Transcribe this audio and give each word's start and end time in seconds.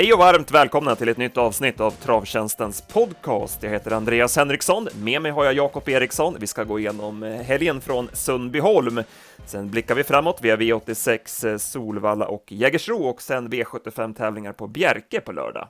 Hej 0.00 0.12
och 0.12 0.18
varmt 0.18 0.50
välkomna 0.50 0.96
till 0.96 1.08
ett 1.08 1.16
nytt 1.16 1.36
avsnitt 1.36 1.80
av 1.80 1.90
Travtjänstens 1.90 2.82
podcast. 2.82 3.62
Jag 3.62 3.70
heter 3.70 3.90
Andreas 3.90 4.36
Henriksson. 4.36 4.88
Med 5.02 5.22
mig 5.22 5.32
har 5.32 5.44
jag 5.44 5.54
Jakob 5.54 5.88
Eriksson. 5.88 6.36
Vi 6.38 6.46
ska 6.46 6.64
gå 6.64 6.78
igenom 6.78 7.22
eh, 7.22 7.40
helgen 7.40 7.80
från 7.80 8.08
Sundbyholm. 8.12 9.02
Sen 9.46 9.70
blickar 9.70 9.94
vi 9.94 10.04
framåt 10.04 10.38
via 10.42 10.56
V86 10.56 11.48
eh, 11.48 11.56
Solvalla 11.56 12.26
och 12.26 12.44
Jägersro 12.48 12.96
och 12.96 13.22
sen 13.22 13.48
V75 13.48 14.14
tävlingar 14.14 14.52
på 14.52 14.66
Bjerke 14.66 15.20
på 15.20 15.32
lördag. 15.32 15.68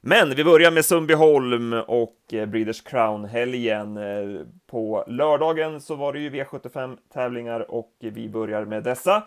Men 0.00 0.34
vi 0.34 0.44
börjar 0.44 0.70
med 0.70 0.84
Sundbyholm 0.84 1.72
och 1.72 2.16
eh, 2.32 2.46
Breeders 2.46 2.82
Crown-helgen. 2.82 3.98
På 4.70 5.04
lördagen 5.06 5.80
så 5.80 5.94
var 5.94 6.12
det 6.12 6.18
ju 6.18 6.30
V75 6.30 6.96
tävlingar 7.14 7.70
och 7.70 7.92
vi 8.00 8.28
börjar 8.28 8.64
med 8.64 8.84
dessa. 8.84 9.22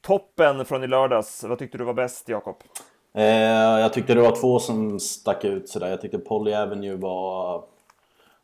Toppen 0.00 0.64
från 0.64 0.84
i 0.84 0.86
lördags, 0.86 1.44
vad 1.44 1.58
tyckte 1.58 1.78
du 1.78 1.84
var 1.84 1.94
bäst, 1.94 2.28
Jakob? 2.28 2.56
Eh, 3.14 3.80
jag 3.80 3.92
tyckte 3.92 4.14
det 4.14 4.20
var 4.20 4.40
två 4.40 4.58
som 4.58 5.00
stack 5.00 5.44
ut 5.44 5.68
sådär. 5.68 5.88
Jag 5.88 6.00
tyckte 6.00 6.18
Polly 6.18 6.54
Avenue 6.54 6.96
var... 6.96 7.64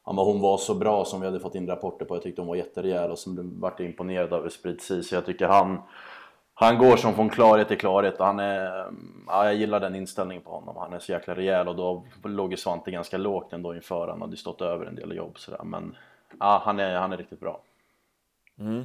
Ja, 0.04 0.12
men 0.12 0.24
hon 0.24 0.40
var 0.40 0.58
så 0.58 0.74
bra 0.74 1.04
som 1.04 1.20
vi 1.20 1.26
hade 1.26 1.40
fått 1.40 1.54
in 1.54 1.66
rapporter 1.66 2.04
på. 2.04 2.16
Jag 2.16 2.22
tyckte 2.22 2.40
hon 2.40 2.48
var 2.48 2.56
jätterejäl 2.56 3.10
och 3.10 3.18
som 3.18 3.60
vart 3.60 3.80
imponerad 3.80 4.32
över 4.32 4.48
Sprit 4.48 4.82
Så 4.82 5.14
jag 5.14 5.26
tycker 5.26 5.46
han... 5.46 5.82
Han 6.54 6.78
går 6.78 6.96
som 6.96 7.14
från 7.14 7.28
klarhet 7.28 7.68
till 7.68 7.78
klarhet 7.78 8.14
han 8.18 8.38
är... 8.38 8.92
Ja, 9.26 9.44
jag 9.44 9.54
gillar 9.54 9.80
den 9.80 9.94
inställningen 9.94 10.42
på 10.42 10.50
honom. 10.50 10.76
Han 10.76 10.92
är 10.92 10.98
så 10.98 11.12
jäkla 11.12 11.34
rejäl 11.34 11.68
och 11.68 11.76
då 11.76 12.04
låg 12.24 12.50
ju 12.50 12.56
Svante 12.56 12.90
ganska 12.90 13.18
lågt 13.18 13.52
ändå 13.52 13.74
inför. 13.74 14.08
Han 14.08 14.20
hade 14.20 14.36
stått 14.36 14.60
över 14.60 14.86
en 14.86 14.94
del 14.94 15.16
jobb 15.16 15.38
sådär. 15.38 15.60
Men 15.64 15.96
ja, 16.40 16.62
han 16.64 16.80
är, 16.80 16.96
han 16.96 17.12
är 17.12 17.16
riktigt 17.16 17.40
bra. 17.40 17.60
Mm. 18.58 18.84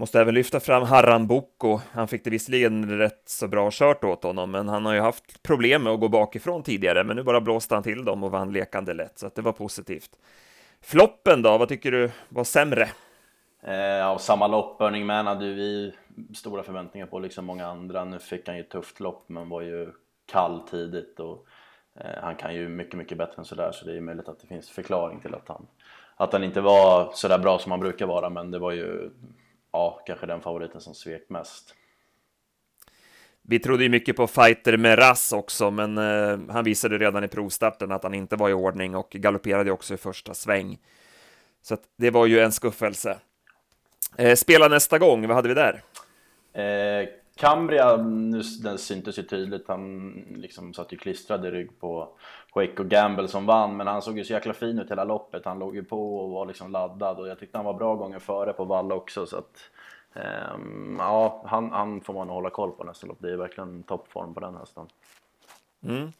Måste 0.00 0.20
även 0.20 0.34
lyfta 0.34 0.60
fram 0.60 0.82
Harran 0.82 1.26
Boko. 1.26 1.80
Han 1.92 2.08
fick 2.08 2.24
det 2.24 2.30
visserligen 2.30 2.98
rätt 2.98 3.22
så 3.26 3.48
bra 3.48 3.68
kört 3.72 4.04
åt 4.04 4.22
honom, 4.22 4.50
men 4.50 4.68
han 4.68 4.86
har 4.86 4.94
ju 4.94 5.00
haft 5.00 5.42
problem 5.42 5.82
med 5.82 5.92
att 5.92 6.00
gå 6.00 6.08
bakifrån 6.08 6.62
tidigare, 6.62 7.04
men 7.04 7.16
nu 7.16 7.22
bara 7.22 7.40
blåste 7.40 7.74
han 7.74 7.82
till 7.82 8.04
dem 8.04 8.24
och 8.24 8.30
vann 8.30 8.52
lekande 8.52 8.94
lätt, 8.94 9.18
så 9.18 9.26
att 9.26 9.34
det 9.34 9.42
var 9.42 9.52
positivt. 9.52 10.10
Floppen 10.80 11.42
då, 11.42 11.58
vad 11.58 11.68
tycker 11.68 11.90
du 11.90 12.10
var 12.28 12.44
sämre? 12.44 12.88
Eh, 13.62 13.74
ja, 13.74 14.18
samma 14.18 14.46
lopp, 14.46 14.78
Burning 14.78 15.06
Man 15.06 15.26
hade 15.26 15.46
vi 15.46 15.94
stora 16.34 16.62
förväntningar 16.62 17.06
på, 17.06 17.18
liksom 17.18 17.44
många 17.44 17.66
andra. 17.66 18.04
Nu 18.04 18.18
fick 18.18 18.46
han 18.46 18.56
ju 18.56 18.62
ett 18.62 18.70
tufft 18.70 19.00
lopp, 19.00 19.24
men 19.26 19.48
var 19.48 19.60
ju 19.62 19.92
kall 20.32 20.60
tidigt 20.70 21.20
och 21.20 21.46
eh, 22.00 22.22
han 22.22 22.34
kan 22.34 22.54
ju 22.54 22.68
mycket, 22.68 22.94
mycket 22.94 23.18
bättre 23.18 23.34
än 23.38 23.44
sådär, 23.44 23.72
så 23.72 23.86
det 23.86 23.96
är 23.96 24.00
möjligt 24.00 24.28
att 24.28 24.40
det 24.40 24.46
finns 24.46 24.70
förklaring 24.70 25.20
till 25.20 25.34
att 25.34 25.48
han, 25.48 25.66
att 26.16 26.32
han 26.32 26.44
inte 26.44 26.60
var 26.60 27.10
sådär 27.12 27.38
bra 27.38 27.58
som 27.58 27.72
han 27.72 27.80
brukar 27.80 28.06
vara, 28.06 28.30
men 28.30 28.50
det 28.50 28.58
var 28.58 28.72
ju 28.72 29.10
ja, 29.72 30.02
kanske 30.06 30.26
den 30.26 30.40
favoriten 30.40 30.80
som 30.80 30.94
svek 30.94 31.28
mest. 31.28 31.74
Vi 33.42 33.58
trodde 33.58 33.82
ju 33.82 33.88
mycket 33.88 34.16
på 34.16 34.26
fighter 34.26 34.76
med 34.76 34.98
Rass 34.98 35.32
också, 35.32 35.70
men 35.70 35.98
eh, 35.98 36.38
han 36.48 36.64
visade 36.64 36.98
redan 36.98 37.24
i 37.24 37.28
provstarten 37.28 37.92
att 37.92 38.02
han 38.02 38.14
inte 38.14 38.36
var 38.36 38.50
i 38.50 38.52
ordning 38.52 38.94
och 38.94 39.10
galopperade 39.10 39.70
också 39.70 39.94
i 39.94 39.96
första 39.96 40.34
sväng. 40.34 40.78
Så 41.62 41.76
det 41.96 42.10
var 42.10 42.26
ju 42.26 42.40
en 42.40 42.52
skuffelse. 42.52 43.18
Eh, 44.16 44.34
spela 44.34 44.68
nästa 44.68 44.98
gång, 44.98 45.26
vad 45.26 45.36
hade 45.36 45.48
vi 45.48 45.54
där? 45.54 45.82
Eh, 46.52 47.08
Cambria, 47.38 47.96
nu, 47.96 48.42
den 48.62 48.78
syntes 48.78 49.18
ju 49.18 49.22
tydligt, 49.22 49.68
han 49.68 50.12
liksom 50.36 50.74
satt 50.74 50.92
ju 50.92 50.96
klistrad 50.96 51.46
i 51.46 51.50
rygg 51.50 51.80
på 51.80 52.08
Quake 52.52 52.82
och 52.82 52.88
Gamble 52.88 53.28
som 53.28 53.46
vann, 53.46 53.76
men 53.76 53.86
han 53.86 54.02
såg 54.02 54.18
ju 54.18 54.24
så 54.24 54.32
jäkla 54.32 54.52
fin 54.54 54.78
ut 54.78 54.90
hela 54.90 55.04
loppet. 55.04 55.44
Han 55.44 55.58
låg 55.58 55.76
ju 55.76 55.84
på 55.84 56.18
och 56.18 56.30
var 56.30 56.46
liksom 56.46 56.72
laddad 56.72 57.18
och 57.18 57.28
jag 57.28 57.38
tyckte 57.38 57.58
han 57.58 57.64
var 57.64 57.74
bra 57.74 57.94
gånger 57.94 58.18
före 58.18 58.52
på 58.52 58.64
valla 58.64 58.94
också 58.94 59.26
så 59.26 59.36
att 59.36 59.70
um, 60.54 60.96
ja, 60.98 61.44
han, 61.46 61.70
han 61.70 62.00
får 62.00 62.14
man 62.14 62.28
hålla 62.28 62.50
koll 62.50 62.72
på 62.72 62.84
nästa 62.84 63.06
lopp. 63.06 63.18
Det 63.20 63.32
är 63.32 63.36
verkligen 63.36 63.82
toppform 63.82 64.34
på 64.34 64.40
den 64.40 64.56
hästen. 64.56 64.86
Mm. 65.84 66.12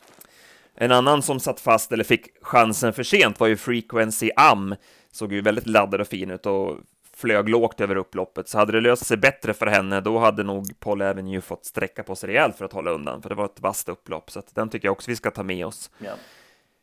En 0.75 0.93
annan 0.93 1.23
som 1.23 1.41
satt 1.41 1.61
fast 1.61 1.93
eller 1.93 2.05
fick 2.05 2.45
chansen 2.45 2.93
för 2.93 3.03
sent 3.03 3.41
var 3.41 3.47
ju 3.47 3.57
Frequency 3.57 4.31
Am. 4.37 4.75
Såg 5.11 5.33
ju 5.33 5.41
väldigt 5.41 5.67
laddad 5.67 6.01
och 6.01 6.09
fin 6.09 6.31
ut 6.31 6.47
och 6.47 6.77
flög 7.19 7.49
lågt 7.49 7.81
över 7.81 7.97
upploppet, 7.97 8.49
så 8.49 8.59
hade 8.59 8.73
det 8.73 8.81
löst 8.81 9.07
sig 9.07 9.17
bättre 9.17 9.55
för 9.55 9.67
henne, 9.67 10.01
då 10.01 10.19
hade 10.19 10.43
nog 10.43 10.81
Paul 10.81 11.03
Avenue 11.03 11.41
fått 11.41 11.65
sträcka 11.65 12.03
på 12.03 12.17
sig 12.17 12.29
rejält 12.29 12.57
för 12.57 12.65
att 12.65 12.73
hålla 12.73 12.91
undan, 12.91 13.23
för 13.23 13.29
det 13.29 13.35
var 13.35 13.45
ett 13.45 13.61
vasst 13.61 13.89
upplopp, 13.89 14.31
så 14.31 14.43
den 14.55 14.69
tycker 14.69 14.89
jag 14.89 14.93
också 14.93 15.11
vi 15.11 15.17
ska 15.17 15.31
ta 15.31 15.43
med 15.43 15.67
oss. 15.67 15.91
Ja. 15.99 16.13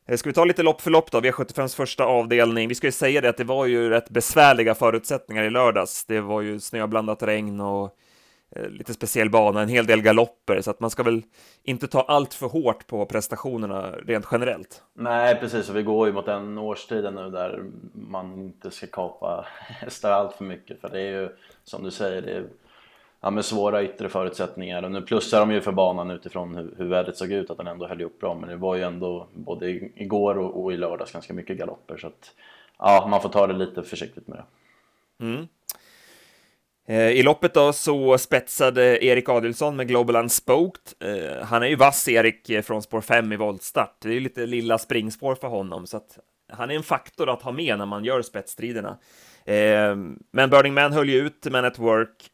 Eh, 0.08 0.18
ska 0.18 0.30
vi 0.30 0.34
ta 0.34 0.46
lite 0.46 0.64
lopp 0.64 0.82
för 0.82 0.92
lopp 0.92 1.12
då? 1.12 1.20
V75s 1.20 1.76
första 1.76 2.04
avdelning. 2.04 2.68
Vi 2.68 2.76
ska 2.76 2.88
ju 2.88 2.92
säga 2.92 3.22
det 3.22 3.30
att 3.30 3.38
det 3.38 3.44
var 3.44 3.66
ju 3.66 3.90
rätt 3.90 4.10
besvärliga 4.10 4.76
förutsättningar 4.76 5.44
i 5.44 5.50
lördags. 5.50 6.06
Det 6.06 6.22
var 6.22 6.42
ju 6.42 6.60
snöblandat 6.60 7.24
regn 7.24 7.60
och 7.60 7.98
lite 8.70 8.94
speciell 8.94 9.30
bana, 9.30 9.62
en 9.62 9.70
hel 9.70 9.86
del 9.86 10.02
galopper, 10.02 10.62
så 10.62 10.72
att 10.72 10.80
man 10.80 10.90
ska 10.90 11.04
väl 11.04 11.24
inte 11.64 11.88
ta 11.88 12.02
allt 12.02 12.34
för 12.34 12.48
hårt 12.48 12.88
på 12.88 13.06
prestationerna 13.06 13.92
rent 13.92 14.28
generellt. 14.32 14.84
Nej, 14.94 15.36
precis, 15.36 15.70
och 15.70 15.76
vi 15.76 15.84
går 15.84 16.08
ju 16.08 16.14
mot 16.14 16.26
den 16.26 16.58
årstiden 16.58 17.16
nu 17.16 17.30
där 17.30 17.64
man 17.94 18.34
inte 18.34 18.72
ska 18.72 18.88
kapa 18.88 19.46
hästar 19.60 20.12
allt 20.12 20.34
för 20.34 20.44
mycket, 20.44 20.82
för 20.82 20.90
det 20.90 21.02
är 21.02 21.22
ju 21.22 21.30
som 21.64 21.84
du 21.84 21.92
säger, 21.92 22.22
det 22.22 22.32
är 22.32 22.46
ja, 23.22 23.30
med 23.30 23.46
svåra 23.46 23.84
yttre 23.84 24.10
förutsättningar 24.10 24.84
och 24.84 24.92
nu 24.92 25.02
plussar 25.02 25.40
de 25.40 25.52
ju 25.52 25.62
för 25.62 25.72
banan 25.72 26.12
utifrån 26.12 26.56
hur, 26.56 26.74
hur 26.78 26.86
vädret 26.86 27.18
såg 27.18 27.32
ut, 27.32 27.50
att 27.50 27.58
den 27.58 27.68
ändå 27.68 27.88
höll 27.88 28.02
upp 28.02 28.20
bra, 28.20 28.36
men 28.36 28.50
det 28.50 28.56
var 28.56 28.76
ju 28.76 28.82
ändå 28.82 29.28
både 29.34 29.70
igår 29.96 30.38
och, 30.38 30.64
och 30.64 30.74
i 30.74 30.78
lördags 30.78 31.12
ganska 31.12 31.34
mycket 31.34 31.58
galopper, 31.58 31.98
så 31.98 32.08
att 32.08 32.34
ja, 32.78 33.08
man 33.10 33.22
får 33.22 33.30
ta 33.30 33.48
det 33.48 33.54
lite 33.54 33.84
försiktigt 33.84 34.28
med 34.28 34.38
det. 34.38 34.46
Mm. 35.26 35.48
Eh, 36.88 37.10
I 37.10 37.24
loppet 37.24 37.54
då 37.54 37.74
så 37.74 38.18
spetsade 38.18 39.06
Erik 39.06 39.30
Adelsson 39.30 39.76
med 39.76 39.88
Global 39.88 40.16
Unspoked. 40.16 40.82
Eh, 41.00 41.46
han 41.46 41.64
är 41.64 41.68
ju 41.68 41.76
vass, 41.76 42.08
Erik, 42.08 42.50
eh, 42.50 42.62
från 42.62 42.82
spår 42.82 43.02
5 43.02 43.32
i 43.32 43.36
voltstart. 43.38 43.98
Det 44.02 44.10
är 44.10 44.14
ju 44.14 44.20
lite 44.20 44.46
lilla 44.46 44.78
springspår 44.78 45.36
för 45.36 45.48
honom, 45.48 45.88
så 45.88 45.98
att 45.98 46.20
han 46.52 46.72
är 46.72 46.76
en 46.76 46.84
faktor 46.84 47.30
att 47.30 47.42
ha 47.42 47.52
med 47.52 47.78
när 47.78 47.86
man 47.86 48.06
gör 48.06 48.22
spetsstriderna. 48.22 48.98
Men 50.32 50.50
Burning 50.50 50.74
Man 50.74 50.94
höll 50.94 51.10
ju 51.10 51.18
ut 51.18 51.48
Man 51.52 51.66
at 51.66 51.80
Work, 51.80 52.32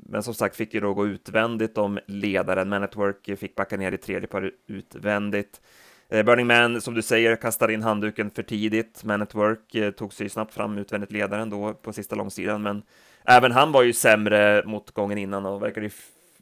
men 0.00 0.22
som 0.22 0.34
sagt 0.34 0.56
fick 0.56 0.74
ju 0.74 0.80
då 0.80 0.94
gå 0.94 1.06
utvändigt 1.06 1.78
om 1.78 1.98
ledaren. 2.06 2.68
Man 2.68 2.82
at 2.82 2.96
Work 2.96 3.38
fick 3.38 3.54
backa 3.54 3.76
ner 3.76 3.92
i 3.92 3.96
tredje 3.96 4.28
par 4.28 4.50
utvändigt. 4.68 5.60
Eh, 6.08 6.22
Burning 6.22 6.46
Man, 6.46 6.80
som 6.80 6.94
du 6.94 7.02
säger, 7.02 7.36
kastade 7.36 7.72
in 7.72 7.82
handduken 7.82 8.30
för 8.30 8.42
tidigt. 8.42 9.04
Man 9.04 9.22
at 9.22 9.34
Work 9.34 9.74
eh, 9.74 9.90
tog 9.90 10.12
sig 10.12 10.28
snabbt 10.28 10.54
fram 10.54 10.78
utvändigt 10.78 11.12
ledaren 11.12 11.50
då 11.50 11.74
på 11.74 11.92
sista 11.92 12.16
långsidan, 12.16 12.62
men 12.62 12.82
Även 13.24 13.52
han 13.52 13.72
var 13.72 13.82
ju 13.82 13.92
sämre 13.92 14.62
mot 14.66 14.90
gången 14.90 15.18
innan 15.18 15.46
och 15.46 15.62
verkade 15.62 15.90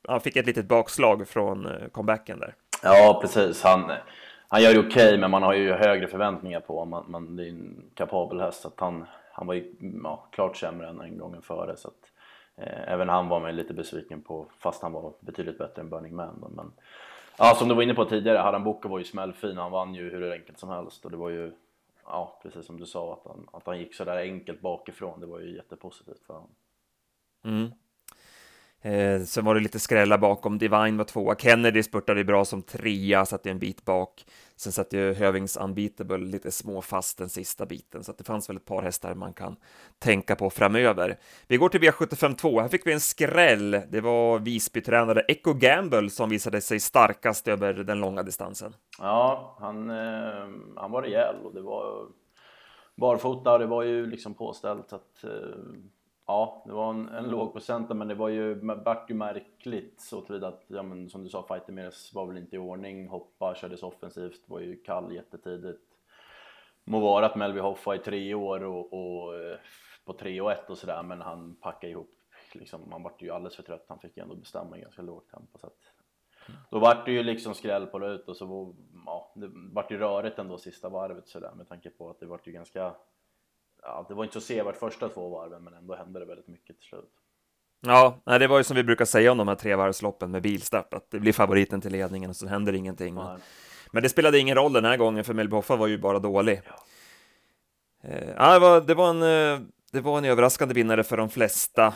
han 0.09 0.21
fick 0.21 0.37
ett 0.37 0.47
litet 0.47 0.69
bakslag 0.69 1.29
från 1.29 1.67
eh, 1.67 1.89
comebacken 1.93 2.39
där. 2.39 2.55
Ja, 2.83 3.19
precis. 3.23 3.63
Han, 3.63 3.93
han 4.49 4.63
gör 4.63 4.71
ju 4.71 4.79
okej, 4.79 5.07
okay, 5.07 5.19
men 5.19 5.31
man 5.31 5.43
har 5.43 5.55
ju 5.55 5.73
högre 5.73 6.07
förväntningar 6.07 6.61
på 6.61 6.79
honom. 6.79 7.05
Man, 7.09 7.37
det 7.37 7.43
är 7.43 7.49
en 7.49 7.85
kapabel 7.95 8.41
häst, 8.41 8.67
att 8.67 8.81
han, 8.81 9.07
han 9.33 9.47
var 9.47 9.55
ju 9.55 9.75
ja, 10.05 10.29
klart 10.33 10.57
sämre 10.57 10.89
än 10.89 11.01
en 11.01 11.19
gången 11.19 11.43
före. 11.43 11.77
Så 11.77 11.89
att, 11.89 11.95
eh, 12.67 12.93
även 12.93 13.09
han 13.09 13.29
var 13.29 13.41
man 13.41 13.57
lite 13.57 13.75
besviken 13.75 14.23
på, 14.23 14.47
fast 14.59 14.83
han 14.83 14.93
var 14.93 15.13
betydligt 15.21 15.59
bättre 15.59 15.83
än 15.83 15.91
Burning 15.91 16.17
Man. 16.17 16.53
Men, 16.57 16.73
ja, 17.43 17.55
som 17.55 17.69
du 17.69 17.75
var 17.75 17.83
inne 17.83 17.95
på 17.95 18.05
tidigare, 18.05 18.39
Haram 18.39 18.65
Boko 18.65 18.89
var 18.89 18.99
ju 18.99 19.05
smällfin. 19.05 19.57
Han 19.57 19.73
vann 19.73 19.95
ju 19.95 20.11
hur 20.11 20.33
enkelt 20.33 20.59
som 20.59 20.69
helst 20.69 21.05
och 21.05 21.11
det 21.11 21.17
var 21.17 21.31
ju, 21.31 21.53
ja, 22.05 22.41
precis 22.43 22.67
som 22.67 22.81
du 22.81 22.87
sa, 22.87 23.13
att 23.13 23.27
han, 23.27 23.49
att 23.53 23.67
han 23.67 23.79
gick 23.79 23.95
så 23.95 24.05
där 24.05 24.17
enkelt 24.17 24.61
bakifrån. 24.61 25.21
Det 25.21 25.27
var 25.27 25.41
ju 25.41 25.57
jättepositivt 25.57 26.27
för 26.27 26.35
honom. 26.35 26.51
Mm. 27.45 27.71
Eh, 28.83 29.23
sen 29.23 29.45
var 29.45 29.55
det 29.55 29.61
lite 29.61 29.81
skrälla 29.81 30.19
bakom. 30.19 30.59
Divine 30.59 30.97
var 30.97 31.05
tvåa. 31.05 31.35
Kennedy 31.35 31.83
spurtade 31.83 32.25
bra 32.25 32.45
som 32.45 32.63
trea, 32.63 33.27
satt 33.27 33.47
en 33.47 33.59
bit 33.59 33.85
bak. 33.85 34.25
Sen 34.57 34.73
satt 34.73 34.93
ju 34.93 35.15
Hövings 35.15 35.57
Unbeatable 35.57 36.19
lite 36.19 36.51
småfast 36.51 37.19
den 37.19 37.29
sista 37.29 37.67
biten, 37.67 38.05
så 38.05 38.11
att 38.11 38.19
det 38.19 38.25
fanns 38.25 38.49
väl 38.49 38.57
ett 38.57 38.65
par 38.65 38.83
hästar 38.83 39.15
man 39.15 39.33
kan 39.33 39.57
tänka 39.99 40.37
på 40.37 40.51
framöver. 40.51 41.19
Vi 41.47 41.57
går 41.57 41.69
till 41.69 41.81
V75 41.81 42.37
2. 42.37 42.61
Här 42.61 42.69
fick 42.69 42.87
vi 42.87 42.93
en 42.93 43.01
skräll. 43.01 43.71
Det 43.71 44.01
var 44.01 44.39
Visbytränare 44.39 45.21
Echo 45.21 45.55
Gamble 45.55 46.11
som 46.11 46.31
visade 46.31 46.61
sig 46.61 46.81
starkast 46.81 47.49
över 47.49 47.75
den 47.75 48.01
långa 48.01 48.23
distansen. 48.23 48.75
Ja, 48.99 49.57
han, 49.61 49.91
eh, 49.91 50.49
han 50.77 50.91
var 50.91 51.03
rejäl 51.03 51.37
och 51.45 51.55
det 51.55 51.63
var 51.63 52.07
barfota 52.97 53.53
och 53.53 53.59
det 53.59 53.67
var 53.67 53.83
ju 53.83 54.07
liksom 54.07 54.35
påställt 54.35 54.93
att 54.93 55.25
eh 55.25 55.31
Ja, 56.27 56.63
det 56.67 56.73
var 56.73 56.91
en, 56.91 57.09
en 57.09 57.31
låg 57.31 57.53
procent 57.53 57.89
men 57.89 58.09
det 58.09 58.15
var 58.15 58.29
ju, 58.29 58.55
vart 58.85 59.11
ju 59.11 59.15
märkligt 59.15 60.01
så 60.01 60.21
tillvida 60.21 60.49
att, 60.49 60.65
ja 60.67 60.83
men 60.83 61.11
som 61.11 61.25
du 61.25 61.29
sa, 61.29 61.43
Fighter 61.49 61.73
Meres 61.73 62.15
var 62.15 62.27
väl 62.27 62.37
inte 62.37 62.57
i 62.57 62.59
ordning, 62.59 63.09
hoppa, 63.09 63.55
kördes 63.55 63.83
offensivt, 63.83 64.49
var 64.49 64.61
ju 64.61 64.77
kall 64.77 65.15
jättetidigt. 65.15 65.83
Må 66.85 67.01
vara 67.01 67.27
att 67.27 67.37
Melby 67.37 67.61
Hoff 67.61 67.87
var 67.87 67.95
i 67.95 67.99
tre 67.99 68.35
år 68.35 68.65
och, 68.65 68.93
och 68.93 69.37
eh, 69.37 69.59
på 70.05 70.13
3 70.13 70.41
och 70.41 70.53
1 70.53 70.71
och 70.71 70.79
sådär, 70.79 71.03
men 71.03 71.21
han 71.21 71.57
packade 71.57 71.91
ihop 71.91 72.11
liksom, 72.55 72.93
han 72.93 73.03
vart 73.03 73.23
ju 73.23 73.31
alldeles 73.31 73.57
för 73.57 73.63
trött, 73.63 73.85
han 73.89 73.99
fick 73.99 74.17
ju 74.17 74.23
ändå 74.23 74.35
bestämma 74.35 74.79
i 74.79 74.81
ganska 74.81 75.03
lågt 75.03 75.31
tempo 75.31 75.59
så 75.59 75.67
att 75.67 75.79
då 76.71 76.79
vart 76.79 77.07
det 77.07 77.13
ju 77.13 77.23
liksom 77.23 77.55
skräll 77.55 77.87
på 77.87 77.99
det 77.99 78.07
ut 78.07 78.29
och 78.29 78.37
så 78.37 78.47
var, 78.47 78.75
ja, 79.07 79.33
det 79.35 79.51
vart 79.73 79.91
ju 79.91 79.99
rörigt 79.99 80.39
ändå 80.39 80.59
sista 80.59 80.89
varvet 80.89 81.29
sådär 81.29 81.53
med 81.55 81.69
tanke 81.69 81.91
på 81.91 82.11
att 82.11 82.21
det 82.21 82.27
vart 82.27 82.47
ju 82.47 82.53
ganska 82.53 82.95
ja, 83.83 84.07
det 84.09 84.15
var 84.15 84.25
inte 84.25 84.35
så 84.35 84.41
sevärt 84.41 84.77
första 84.77 85.09
två 85.09 85.29
varven 85.29 85.65
men 85.65 85.75
ändå 85.75 85.95
hände 85.95 86.21
det 86.21 86.27
väldigt 86.27 86.49
mycket 86.49 86.79
till 86.79 86.89
slut. 86.89 87.11
Ja, 87.87 88.21
det 88.25 88.47
var 88.47 88.59
ju 88.59 88.65
som 88.65 88.77
vi 88.77 88.85
brukar 88.85 89.05
säga 89.05 89.33
om 89.33 89.39
de 89.39 89.49
här 89.49 89.55
trevarvsloppen 89.55 90.31
med 90.31 90.43
bilstart, 90.43 90.95
att 90.95 91.11
det 91.11 91.21
blir 91.21 91.33
favoriten 91.33 91.81
till 91.81 91.93
ledningen 91.93 92.31
och 92.31 92.37
så 92.37 92.47
händer 92.47 92.73
ingenting. 92.73 93.15
Men, 93.15 93.41
men 93.93 94.03
det 94.03 94.09
spelade 94.09 94.39
ingen 94.39 94.57
roll 94.57 94.73
den 94.73 94.85
här 94.85 94.97
gången, 94.97 95.25
för 95.25 95.35
Melby 95.35 95.57
Hoffa 95.57 95.77
var 95.77 95.87
ju 95.87 95.99
bara 95.99 96.19
dålig. 96.19 96.63
Ja. 96.67 98.09
Eh, 98.09 98.53
det, 98.53 98.59
var, 98.59 98.81
det, 98.81 98.95
var 98.95 99.11
en, 99.11 99.23
eh, 99.23 99.67
det 99.93 100.01
var 100.01 100.19
en 100.19 100.25
överraskande 100.25 100.75
vinnare 100.75 101.05
för 101.05 101.17
de 101.17 101.31
flesta. 101.31 101.95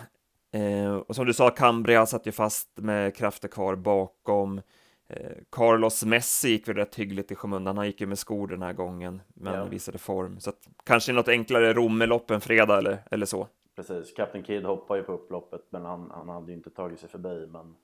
Eh, 0.52 0.94
och 0.94 1.16
som 1.16 1.26
du 1.26 1.32
sa, 1.32 1.50
Cambria 1.50 2.06
satt 2.06 2.26
ju 2.26 2.32
fast 2.32 2.68
med 2.74 3.16
krafter 3.16 3.48
kvar 3.48 3.76
bakom. 3.76 4.60
Eh, 5.08 5.32
Carlos 5.50 6.04
Messi 6.04 6.48
gick 6.48 6.68
väl 6.68 6.76
rätt 6.76 6.94
hyggligt 6.94 7.32
i 7.32 7.34
skymundan. 7.34 7.76
Han 7.76 7.86
gick 7.86 8.00
ju 8.00 8.06
med 8.06 8.18
skor 8.18 8.48
den 8.48 8.62
här 8.62 8.72
gången, 8.72 9.22
men 9.34 9.54
ja. 9.54 9.64
visade 9.64 9.98
form. 9.98 10.40
Så 10.40 10.50
att, 10.50 10.68
kanske 10.84 11.12
något 11.12 11.28
enklare 11.28 11.72
Rommelopp 11.72 12.30
en 12.30 12.40
fredag 12.40 12.78
eller, 12.78 12.98
eller 13.10 13.26
så. 13.26 13.48
Precis, 13.76 14.12
Captain 14.12 14.44
Kid 14.44 14.64
hoppade 14.64 15.00
ju 15.00 15.06
på 15.06 15.12
upploppet, 15.12 15.62
men 15.70 15.84
han, 15.84 16.10
han 16.14 16.28
hade 16.28 16.52
ju 16.52 16.56
inte 16.56 16.70
tagit 16.70 17.00
sig 17.00 17.08
förbi. 17.08 17.46
Men 17.46 17.76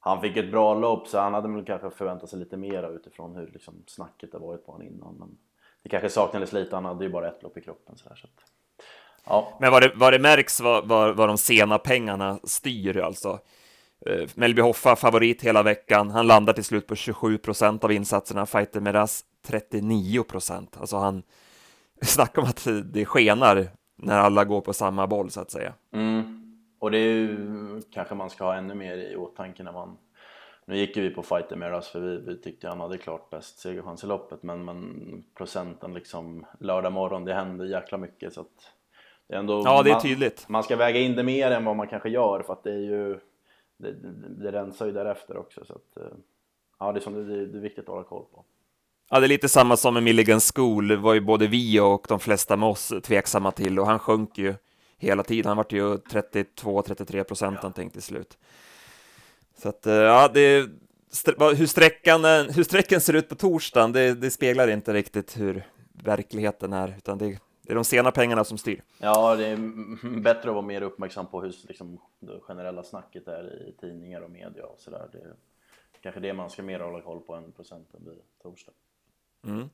han 0.00 0.20
fick 0.20 0.36
ett 0.36 0.50
bra 0.50 0.74
lopp, 0.74 1.08
så 1.08 1.18
han 1.18 1.34
hade 1.34 1.48
väl 1.48 1.64
kanske 1.64 1.90
förväntat 1.90 2.30
sig 2.30 2.38
lite 2.38 2.56
mera 2.56 2.88
utifrån 2.88 3.36
hur 3.36 3.46
liksom, 3.46 3.82
snacket 3.86 4.32
har 4.32 4.40
varit 4.40 4.66
på 4.66 4.72
honom 4.72 4.86
innan. 4.86 5.14
Men 5.14 5.38
det 5.82 5.88
kanske 5.88 6.08
saknades 6.08 6.52
lite, 6.52 6.76
han 6.76 6.84
hade 6.84 7.04
ju 7.04 7.10
bara 7.10 7.28
ett 7.28 7.42
lopp 7.42 7.56
i 7.56 7.60
kroppen. 7.60 7.96
Så, 7.96 8.08
där, 8.08 8.16
så 8.16 8.26
att, 8.26 8.44
ja. 9.24 9.58
Men 9.60 9.70
vad 9.70 9.82
det, 9.82 9.92
vad 9.94 10.12
det 10.12 10.18
märks 10.18 10.60
vad, 10.60 10.88
vad, 10.88 11.16
vad 11.16 11.28
de 11.28 11.38
sena 11.38 11.78
pengarna 11.78 12.38
styr 12.44 12.96
alltså. 12.96 13.38
Uh, 14.08 14.28
Melby 14.34 14.62
Hoffa 14.62 14.96
favorit 14.96 15.42
hela 15.42 15.62
veckan. 15.62 16.10
Han 16.10 16.26
landar 16.26 16.52
till 16.52 16.64
slut 16.64 16.86
på 16.86 16.94
27 16.94 17.38
procent 17.38 17.84
av 17.84 17.92
insatserna. 17.92 18.46
Fighter 18.46 18.80
Meras 18.80 19.24
39 19.46 20.22
procent. 20.22 20.76
Alltså 20.80 20.96
han 20.96 21.22
snackar 22.02 22.42
om 22.42 22.48
att 22.48 22.66
det 22.84 23.04
skenar 23.04 23.68
när 23.96 24.18
alla 24.18 24.44
går 24.44 24.60
på 24.60 24.72
samma 24.72 25.06
boll 25.06 25.30
så 25.30 25.40
att 25.40 25.50
säga. 25.50 25.74
Mm. 25.92 26.40
Och 26.78 26.90
det 26.90 26.98
är 26.98 27.14
ju 27.14 27.82
kanske 27.92 28.14
man 28.14 28.30
ska 28.30 28.44
ha 28.44 28.54
ännu 28.54 28.74
mer 28.74 28.96
i 28.96 29.16
åtanke 29.16 29.62
när 29.62 29.72
man 29.72 29.96
nu 30.64 30.78
gick 30.78 30.96
ju 30.96 31.02
vi 31.02 31.10
på 31.10 31.22
Fighter 31.22 31.56
Meras 31.56 31.88
för 31.88 32.00
vi, 32.00 32.16
vi 32.16 32.36
tyckte 32.42 32.68
han 32.68 32.80
hade 32.80 32.98
klart 32.98 33.30
bäst 33.30 33.58
segerchans 33.58 34.04
i 34.04 34.06
loppet 34.06 34.42
men, 34.42 34.64
men 34.64 35.24
procenten 35.36 35.94
liksom 35.94 36.46
lördag 36.60 36.92
morgon 36.92 37.24
det 37.24 37.34
hände 37.34 37.68
jäkla 37.68 37.98
mycket 37.98 38.32
så 38.32 38.40
att 38.40 38.72
det 39.28 39.34
är 39.34 39.38
ändå, 39.38 39.62
ja 39.64 39.82
det 39.82 39.90
är 39.90 40.00
tydligt. 40.00 40.44
Man, 40.48 40.52
man 40.52 40.62
ska 40.62 40.76
väga 40.76 41.00
in 41.00 41.16
det 41.16 41.22
mer 41.22 41.50
än 41.50 41.64
vad 41.64 41.76
man 41.76 41.88
kanske 41.88 42.08
gör 42.08 42.42
för 42.42 42.52
att 42.52 42.64
det 42.64 42.72
är 42.72 42.78
ju 42.78 43.18
det, 43.82 43.92
det, 43.92 44.28
det 44.44 44.52
rensar 44.52 44.86
ju 44.86 44.92
därefter 44.92 45.36
också 45.36 45.64
så 45.64 45.72
att 45.72 45.96
eh, 45.96 46.12
ja 46.78 46.92
det 46.92 46.98
är, 46.98 47.00
som 47.00 47.14
det, 47.14 47.46
det 47.46 47.58
är 47.58 47.62
viktigt 47.62 47.84
att 47.84 47.88
hålla 47.88 48.04
koll 48.04 48.24
på. 48.24 48.44
Ja, 49.10 49.20
det 49.20 49.26
är 49.26 49.28
lite 49.28 49.48
samma 49.48 49.76
som 49.76 49.94
med 49.94 50.02
Milligan 50.02 50.40
School, 50.54 50.88
det 50.88 50.96
var 50.96 51.14
ju 51.14 51.20
både 51.20 51.46
vi 51.46 51.80
och 51.80 52.06
de 52.08 52.20
flesta 52.20 52.56
med 52.56 52.68
oss 52.68 52.92
tveksamma 53.02 53.50
till 53.50 53.78
och 53.78 53.86
han 53.86 53.98
sjönk 53.98 54.38
ju 54.38 54.54
hela 55.00 55.22
tiden. 55.22 55.48
Han 55.48 55.56
vart 55.56 55.72
ju 55.72 55.96
32-33 55.96 57.24
procent 57.24 57.54
ja. 57.54 57.62
någonting 57.62 57.90
till 57.90 58.02
slut. 58.02 58.38
Så 59.62 59.68
att, 59.68 59.86
eh, 59.86 59.94
ja, 59.94 60.30
det, 60.34 60.68
hur, 61.56 61.66
sträckan, 61.66 62.24
eh, 62.24 62.42
hur 62.42 62.62
sträckan 62.62 63.00
ser 63.00 63.12
ut 63.12 63.28
på 63.28 63.34
torsdagen, 63.34 63.92
det, 63.92 64.14
det 64.14 64.30
speglar 64.30 64.68
inte 64.68 64.92
riktigt 64.92 65.38
hur 65.38 65.62
verkligheten 65.92 66.72
är, 66.72 66.94
utan 66.98 67.18
det, 67.18 67.38
det 67.70 67.74
är 67.74 67.76
de 67.76 67.84
sena 67.84 68.10
pengarna 68.10 68.44
som 68.44 68.58
styr. 68.58 68.82
Ja, 68.98 69.36
det 69.36 69.46
är 69.46 69.56
bättre 70.20 70.48
att 70.48 70.54
vara 70.54 70.66
mer 70.66 70.82
uppmärksam 70.82 71.26
på 71.26 71.42
hur 71.42 71.54
liksom, 71.68 71.98
det 72.20 72.40
generella 72.40 72.82
snacket 72.82 73.28
är 73.28 73.68
i 73.68 73.72
tidningar 73.80 74.20
och 74.20 74.30
media 74.30 74.66
och 74.66 74.80
sådär. 74.80 75.08
Det 75.12 75.18
är 75.18 75.34
kanske 76.02 76.20
det 76.20 76.32
man 76.32 76.50
ska 76.50 76.62
mer 76.62 76.80
hålla 76.80 77.00
koll 77.00 77.20
på 77.20 77.34
än 77.34 77.52
procenten 77.52 78.00
vid 78.04 78.18
torsdag. 78.42 78.72
Mm. 79.46 79.68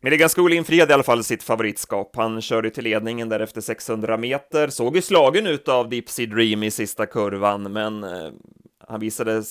Milligan 0.00 0.28
School 0.28 0.52
infriade 0.52 0.90
i 0.90 0.94
alla 0.94 1.02
fall 1.02 1.24
sitt 1.24 1.42
favoritskap. 1.42 2.16
Han 2.16 2.40
körde 2.40 2.70
till 2.70 2.84
ledningen 2.84 3.28
där 3.28 3.40
efter 3.40 3.60
600 3.60 4.16
meter, 4.16 4.68
såg 4.68 4.96
ju 4.96 5.02
slagen 5.02 5.46
ut 5.46 5.68
av 5.68 5.90
Sea 6.06 6.26
Dream 6.26 6.62
i 6.62 6.70
sista 6.70 7.06
kurvan, 7.06 7.72
men 7.72 8.04
eh, 8.04 8.32
han 8.78 9.00
visade 9.00 9.42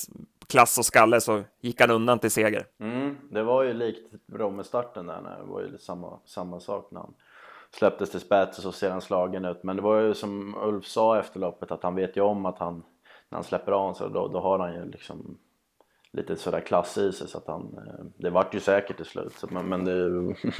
klass 0.47 0.77
och 0.77 0.85
skalle 0.85 1.21
så 1.21 1.43
gick 1.61 1.81
han 1.81 1.91
undan 1.91 2.19
till 2.19 2.31
seger. 2.31 2.65
Mm, 2.79 3.17
det 3.31 3.43
var 3.43 3.63
ju 3.63 3.73
likt 3.73 4.13
Romme-starten 4.33 5.05
där, 5.05 5.21
det 5.21 5.51
var 5.51 5.61
ju 5.61 5.77
samma, 5.77 6.19
samma 6.25 6.59
sak 6.59 6.91
när 6.91 6.99
han 6.99 7.13
släpptes 7.73 8.11
till 8.11 8.19
spets 8.19 8.57
och 8.57 8.63
så 8.63 8.71
ser 8.71 8.91
han 8.91 9.01
slagen 9.01 9.45
ut. 9.45 9.63
Men 9.63 9.75
det 9.75 9.81
var 9.81 9.99
ju 9.99 10.13
som 10.13 10.55
Ulf 10.55 10.85
sa 10.85 11.19
efter 11.19 11.39
loppet 11.39 11.71
att 11.71 11.83
han 11.83 11.95
vet 11.95 12.17
ju 12.17 12.21
om 12.21 12.45
att 12.45 12.59
han 12.59 12.83
när 13.29 13.37
han 13.37 13.43
släpper 13.43 13.71
av 13.71 13.93
så 13.93 14.07
då, 14.07 14.27
då 14.27 14.39
har 14.39 14.59
han 14.59 14.73
ju 14.73 14.85
liksom 14.85 15.37
lite 16.11 16.35
sådär 16.35 16.59
klass 16.59 16.97
i 16.97 17.11
sig 17.11 17.27
så 17.27 17.37
att 17.37 17.47
han, 17.47 17.77
eh, 17.87 18.05
det 18.17 18.29
vart 18.29 18.55
ju 18.55 18.59
säkert 18.59 18.97
till 18.97 19.05
slut 19.05 19.33
så, 19.33 19.47
men, 19.51 19.65
men 19.65 19.85
det, 19.85 20.09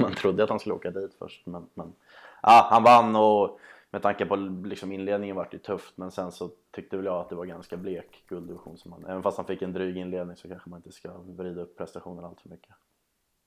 man 0.00 0.14
trodde 0.14 0.44
att 0.44 0.50
han 0.50 0.60
skulle 0.60 0.74
åka 0.74 0.90
dit 0.90 1.14
först 1.18 1.46
men, 1.46 1.66
men 1.74 1.92
ah, 2.40 2.62
han 2.70 2.82
vann 2.82 3.16
och 3.16 3.58
med 3.90 4.02
tanke 4.02 4.26
på 4.26 4.36
liksom 4.64 4.92
inledningen 4.92 5.36
vart 5.36 5.50
det 5.50 5.58
tufft 5.58 5.96
men 5.96 6.10
sen 6.10 6.32
så 6.32 6.50
tyckte 6.70 6.96
väl 6.96 7.06
jag 7.06 7.20
att 7.20 7.28
det 7.28 7.34
var 7.34 7.44
ganska 7.44 7.76
blek 7.76 8.24
gulddivision 8.28 8.78
som 8.78 8.92
han, 8.92 9.06
även 9.06 9.22
fast 9.22 9.36
han 9.36 9.46
fick 9.46 9.62
en 9.62 9.72
dryg 9.72 9.96
inledning 9.96 10.36
så 10.36 10.48
kanske 10.48 10.70
man 10.70 10.78
inte 10.78 10.92
ska 10.92 11.18
vrida 11.18 11.60
upp 11.60 11.76
prestationen 11.76 12.24
allt 12.24 12.40
för 12.40 12.48
mycket. 12.48 12.74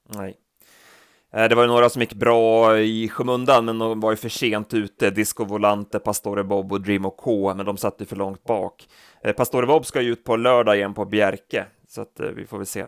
Nej. 0.03 0.37
Eh, 1.33 1.49
det 1.49 1.55
var 1.55 1.63
ju 1.63 1.67
några 1.67 1.89
som 1.89 2.01
gick 2.01 2.13
bra 2.13 2.79
i 2.79 3.09
skymundan, 3.09 3.65
men 3.65 3.79
de 3.79 3.99
var 3.99 4.11
ju 4.11 4.17
för 4.17 4.29
sent 4.29 4.73
ute. 4.73 5.09
Disco 5.09 5.45
Volante, 5.45 5.99
Pastore 5.99 6.43
Bob 6.43 6.71
och 6.71 6.81
Dream 6.81 7.11
K, 7.17 7.53
men 7.53 7.65
de 7.65 7.77
satt 7.77 8.01
ju 8.01 8.05
för 8.05 8.15
långt 8.15 8.43
bak. 8.43 8.87
Eh, 9.23 9.33
Pastore 9.33 9.67
Bob 9.67 9.85
ska 9.85 10.01
ju 10.01 10.11
ut 10.11 10.23
på 10.23 10.35
lördag 10.35 10.77
igen 10.77 10.93
på 10.93 11.05
Bjerke, 11.05 11.65
så 11.87 12.01
att 12.01 12.19
eh, 12.19 12.29
vi 12.29 12.45
får 12.45 12.57
väl 12.57 12.67
se 12.67 12.85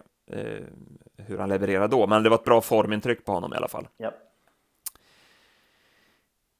hur 1.18 1.38
han 1.38 1.50
levererar 1.50 1.88
då. 1.88 2.07
Men 2.07 2.24
det 2.24 2.30
var 2.30 2.38
ett 2.38 2.44
bra 2.44 2.62
formintryck 2.62 3.25
på 3.25 3.31
honom 3.31 3.53
i 3.53 3.56
alla 3.56 3.68
fall. 3.68 3.88
Ja. 3.97 4.12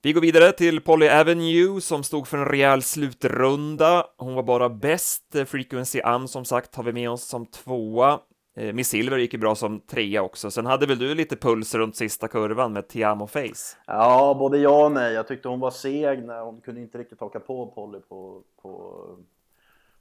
Vi 0.02 0.14
går 0.14 0.22
vidare 0.22 0.52
till 0.52 0.82
Polly 0.82 1.10
Avenue 1.10 1.82
som 1.82 2.04
stod 2.04 2.28
för 2.28 2.38
en 2.38 2.46
rejäl 2.46 2.82
slutrunda. 2.82 4.06
Hon 4.18 4.34
var 4.34 4.44
bara 4.44 4.70
bäst. 4.70 5.36
Frequency 5.48 6.02
Am 6.02 6.28
som 6.28 6.46
sagt 6.46 6.75
har 6.75 6.84
vi 6.84 6.94
med 6.94 7.10
oss 7.10 7.24
som 7.24 7.46
tvåa. 7.46 8.20
Eh, 8.60 8.74
Miss 8.74 8.90
Silver 8.90 9.18
gick 9.18 9.34
ju 9.34 9.40
bra 9.40 9.56
som 9.56 9.80
trea 9.80 10.24
också. 10.24 10.52
Sen 10.52 10.66
hade 10.66 10.86
väl 10.86 11.00
du 11.00 11.16
lite 11.16 11.36
puls 11.36 11.76
runt 11.76 11.96
sista 11.96 12.28
kurvan 12.28 12.74
med 12.74 12.88
Tiamo 12.88 13.28
Face? 13.28 13.78
Ja, 13.86 14.36
både 14.40 14.58
ja 14.58 14.86
och 14.86 14.92
nej. 14.92 15.14
Jag 15.14 15.28
tyckte 15.28 15.48
hon 15.48 15.60
var 15.60 15.72
seg 15.72 16.26
när 16.26 16.42
hon 16.42 16.62
kunde 16.62 16.82
inte 16.82 16.98
riktigt 16.98 17.20
haka 17.20 17.40
på 17.40 17.68
Polly 17.68 18.00
på, 18.00 18.44
på 18.62 19.04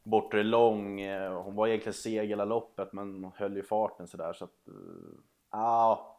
bortre 0.02 0.42
lång. 0.42 1.00
Eh, 1.00 1.42
hon 1.42 1.54
var 1.54 1.66
egentligen 1.66 1.94
seg 1.94 2.28
hela 2.28 2.44
loppet 2.44 2.92
men 2.92 3.30
höll 3.34 3.56
ju 3.56 3.62
farten 3.62 4.08
sådär 4.08 4.32
så 4.32 4.44
att... 4.44 4.68
Eh, 4.68 4.74
ja, 5.50 6.16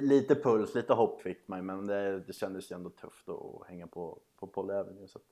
lite 0.00 0.34
puls, 0.34 0.74
lite 0.74 0.92
hopp 0.92 1.22
fick 1.22 1.48
man 1.48 1.66
men 1.66 1.86
det, 1.86 2.20
det 2.20 2.32
kändes 2.32 2.70
ju 2.70 2.74
ändå 2.74 2.90
tufft 2.90 3.28
att 3.28 3.68
hänga 3.68 3.86
på, 3.86 4.18
på 4.40 4.46
Polly 4.46 4.72
Avenue. 4.72 5.08
Så 5.08 5.18
att, 5.18 5.24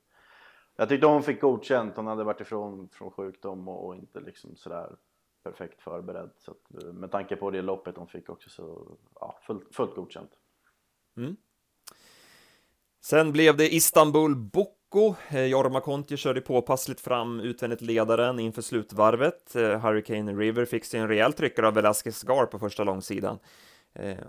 jag 0.75 0.89
tyckte 0.89 1.07
hon 1.07 1.23
fick 1.23 1.41
godkänt. 1.41 1.95
Hon 1.95 2.07
hade 2.07 2.23
varit 2.23 2.41
ifrån 2.41 2.89
från 2.91 3.11
sjukdom 3.11 3.67
och, 3.67 3.85
och 3.85 3.95
inte 3.95 4.19
liksom 4.19 4.55
sådär 4.55 4.95
perfekt 5.43 5.81
förberedd. 5.81 6.29
Så 6.37 6.51
att, 6.51 6.83
eh, 6.83 6.93
med 6.93 7.11
tanke 7.11 7.35
på 7.35 7.51
det 7.51 7.61
loppet 7.61 7.95
de 7.95 8.07
fick 8.07 8.29
också 8.29 8.49
så 8.49 8.97
ja, 9.19 9.39
fullt, 9.47 9.75
fullt 9.75 9.95
godkänt. 9.95 10.31
Mm. 11.17 11.35
Sen 13.01 13.31
blev 13.31 13.57
det 13.57 13.73
Istanbul 13.73 14.35
Boko. 14.35 15.15
Eh, 15.29 15.45
Jorma 15.45 15.81
Kontio 15.81 16.17
körde 16.17 16.41
påpassligt 16.41 17.01
fram 17.01 17.39
utvändigt 17.39 17.81
ledaren 17.81 18.39
inför 18.39 18.61
slutvarvet. 18.61 19.55
Eh, 19.55 19.79
Hurricane 19.79 20.33
River 20.33 20.65
fick 20.65 20.85
sig 20.85 20.99
en 20.99 21.07
rejäl 21.07 21.33
tryckare 21.33 21.67
av 21.67 21.73
Velasquez 21.73 22.23
Gar 22.23 22.45
på 22.45 22.59
första 22.59 22.83
långsidan 22.83 23.39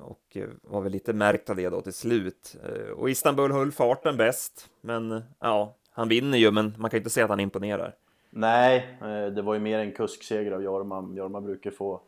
och 0.01 0.37
var 0.63 0.81
väl 0.81 0.93
lite 0.93 1.13
märkt 1.13 1.51
av 1.51 1.57
det 1.57 1.69
då 1.69 1.81
till 1.81 1.93
slut. 1.93 2.57
Och 2.97 3.11
Istanbul 3.11 3.53
höll 3.53 3.73
farten 3.73 4.17
bäst, 4.17 4.71
men 4.81 5.23
ja, 5.41 5.77
han 5.91 6.09
vinner 6.09 6.39
ju, 6.39 6.51
men 6.51 6.75
man 6.79 6.91
kan 6.91 6.99
inte 6.99 7.11
säga 7.11 7.25
att 7.25 7.31
han 7.31 7.41
imponerar. 7.41 7.95
Nej, 8.37 8.99
eh, 9.01 9.27
det 9.27 9.43
var 9.43 9.55
ju 9.55 9.61
mer 9.61 9.79
en 9.79 9.93
kuskseger 9.93 10.53
av 10.53 10.63
Jorma. 10.63 11.09
Jorma 11.15 11.41
brukar 11.41 11.71
få, 11.71 12.01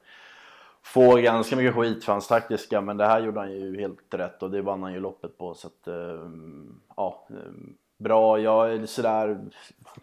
få 0.83 1.17
ganska 1.17 1.57
mycket 1.57 1.75
skit 1.75 2.05
för 2.05 2.13
hans 2.13 2.29
taktiska, 2.29 2.81
men 2.81 2.97
det 2.97 3.07
här 3.07 3.21
gjorde 3.21 3.41
han 3.41 3.53
ju 3.53 3.81
helt 3.81 4.15
rätt 4.15 4.43
och 4.43 4.51
det 4.51 4.63
vann 4.63 4.83
han 4.83 4.93
ju 4.93 5.01
loppet 5.01 5.39
på. 5.39 5.55
Så 5.55 5.67
att, 5.67 5.89
eh, 5.89 6.31
ja, 6.97 7.27
eh, 7.31 7.37
bra. 7.99 8.41
Jag 8.41 8.73
är 8.73 8.87
sådär 8.87 9.39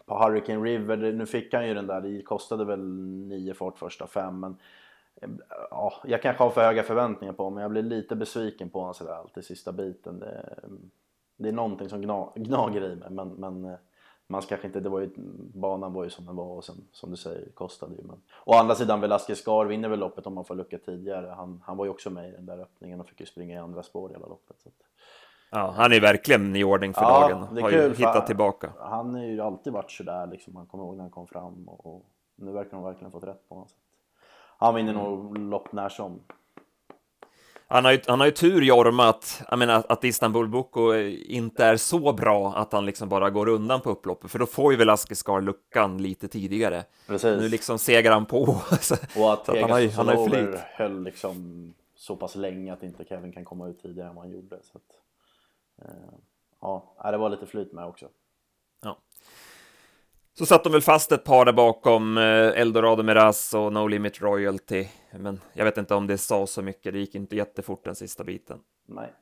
på 0.06 0.18
Hurricane 0.18 0.64
River, 0.64 0.96
nu 0.96 1.26
fick 1.26 1.54
han 1.54 1.68
ju 1.68 1.74
den 1.74 1.86
där, 1.86 2.00
det 2.00 2.22
kostade 2.22 2.64
väl 2.64 2.84
nio 3.28 3.54
fart 3.54 3.78
första 3.78 4.06
fem, 4.06 4.40
men 4.40 4.56
ja, 5.70 5.92
jag 6.04 6.22
kanske 6.22 6.42
har 6.42 6.50
för 6.50 6.60
höga 6.60 6.82
förväntningar 6.82 7.32
på 7.32 7.42
honom, 7.42 7.54
men 7.54 7.62
jag 7.62 7.70
blir 7.70 7.82
lite 7.82 8.16
besviken 8.16 8.70
på 8.70 8.78
honom 8.78 8.94
sådär 8.94 9.12
alltid 9.12 9.44
sista 9.44 9.72
biten. 9.72 10.18
Det, 10.18 10.58
det 11.36 11.48
är 11.48 11.52
någonting 11.52 11.88
som 11.88 12.00
gnager 12.34 12.92
i 12.92 12.96
mig, 12.96 13.10
men, 13.10 13.28
men 13.28 13.76
man 14.34 14.42
kanske 14.42 14.66
inte, 14.66 14.80
det 14.80 14.88
var 14.88 15.00
ju, 15.00 15.10
banan 15.54 15.92
var 15.92 16.04
ju 16.04 16.10
som 16.10 16.26
den 16.26 16.36
var 16.36 16.44
och 16.44 16.64
sen 16.64 16.76
som 16.92 17.10
du 17.10 17.16
säger 17.16 17.50
kostade 17.54 17.94
ju. 17.94 18.02
Men, 18.02 18.22
å 18.44 18.54
andra 18.54 18.74
sidan 18.74 19.00
Velasquez 19.00 19.44
Gar 19.44 19.64
vinner 19.64 19.88
väl 19.88 19.98
loppet 19.98 20.26
om 20.26 20.34
man 20.34 20.44
får 20.44 20.54
lucka 20.54 20.78
tidigare. 20.78 21.34
Han, 21.36 21.62
han 21.64 21.76
var 21.76 21.84
ju 21.84 21.90
också 21.90 22.10
med 22.10 22.28
i 22.28 22.32
den 22.32 22.46
där 22.46 22.58
öppningen 22.58 23.00
och 23.00 23.08
fick 23.08 23.20
ju 23.20 23.26
springa 23.26 23.54
i 23.54 23.58
andra 23.58 23.82
spår 23.82 24.08
hela 24.08 24.26
loppet. 24.26 24.56
Så 24.62 24.68
att... 24.68 24.74
Ja, 25.50 25.74
han 25.76 25.92
är 25.92 26.00
verkligen 26.00 26.56
i 26.56 26.64
ordning 26.64 26.94
för 26.94 27.02
ja, 27.02 27.20
dagen. 27.20 27.62
Har 27.62 27.70
ju 27.70 27.94
hittat 27.94 28.26
tillbaka. 28.26 28.72
Han 28.78 29.14
har 29.14 29.22
ju 29.22 29.40
alltid 29.40 29.72
varit 29.72 29.90
sådär 29.90 30.26
liksom. 30.26 30.54
Man 30.54 30.66
kommer 30.66 30.84
ihåg 30.84 30.96
när 30.96 31.02
han 31.02 31.10
kom 31.10 31.26
fram 31.26 31.68
och, 31.68 31.86
och 31.86 32.06
nu 32.36 32.52
verkar 32.52 32.70
de 32.70 32.82
verkligen 32.84 33.12
fått 33.12 33.24
rätt 33.24 33.48
på 33.48 33.54
honom. 33.54 33.68
Han 34.58 34.74
vinner 34.74 34.92
mm. 34.92 35.04
nog 35.04 35.38
lopp 35.38 35.72
när 35.72 35.88
som. 35.88 36.20
Han 37.66 37.84
har 37.84 37.92
ju, 37.92 38.00
han 38.06 38.20
har 38.20 38.26
ju 38.26 38.32
tur, 38.32 38.62
Jorma, 38.62 39.08
att, 39.08 39.42
jag 39.50 39.58
menar, 39.58 39.84
att 39.88 40.04
Istanbul 40.04 40.48
Boko 40.48 40.94
inte 40.94 41.64
är 41.64 41.76
så 41.76 42.12
bra 42.12 42.54
att 42.56 42.72
han 42.72 42.86
liksom 42.86 43.08
bara 43.08 43.30
går 43.30 43.48
undan 43.48 43.80
på 43.80 43.90
upploppet, 43.90 44.30
för 44.30 44.38
då 44.38 44.46
får 44.46 44.72
ju 44.72 44.78
Velasquez 44.78 45.24
luckan 45.42 46.02
lite 46.02 46.28
tidigare. 46.28 46.84
Precis. 47.06 47.40
Nu 47.40 47.48
liksom 47.48 47.78
segar 47.78 48.12
han 48.12 48.26
på. 48.26 48.42
och 49.16 49.32
att, 49.32 49.48
att 49.48 49.60
han 49.60 49.70
har, 49.70 49.96
han 49.96 50.08
har 50.08 50.28
flyt. 50.28 50.60
höll 50.60 51.02
liksom 51.02 51.74
så 51.96 52.16
pass 52.16 52.34
länge 52.34 52.72
att 52.72 52.82
inte 52.82 53.04
Kevin 53.04 53.32
kan 53.32 53.44
komma 53.44 53.68
ut 53.68 53.82
tidigare 53.82 54.08
än 54.08 54.14
vad 54.14 54.24
han 54.24 54.32
gjorde. 54.32 54.56
Så 54.62 54.78
att, 54.78 55.00
eh, 55.88 56.14
ja, 56.60 57.10
det 57.10 57.16
var 57.16 57.30
lite 57.30 57.46
flyt 57.46 57.72
med 57.72 57.86
också. 57.86 58.08
Så 60.38 60.46
satt 60.46 60.64
de 60.64 60.72
väl 60.72 60.82
fast 60.82 61.12
ett 61.12 61.24
par 61.24 61.44
där 61.44 61.52
bakom 61.52 62.18
eh, 62.18 62.60
Eldorado 62.60 63.02
Miraz 63.02 63.54
och 63.54 63.72
No 63.72 63.86
Limit 63.86 64.20
Royalty. 64.20 64.86
Men 65.18 65.40
jag 65.52 65.64
vet 65.64 65.76
inte 65.78 65.94
om 65.94 66.06
det 66.06 66.18
sa 66.18 66.46
så 66.46 66.62
mycket. 66.62 66.92
Det 66.92 66.98
gick 66.98 67.14
inte 67.14 67.36
jättefort 67.36 67.84
den 67.84 67.94
sista 67.94 68.24
biten. 68.24 68.58
Nej. 68.86 69.12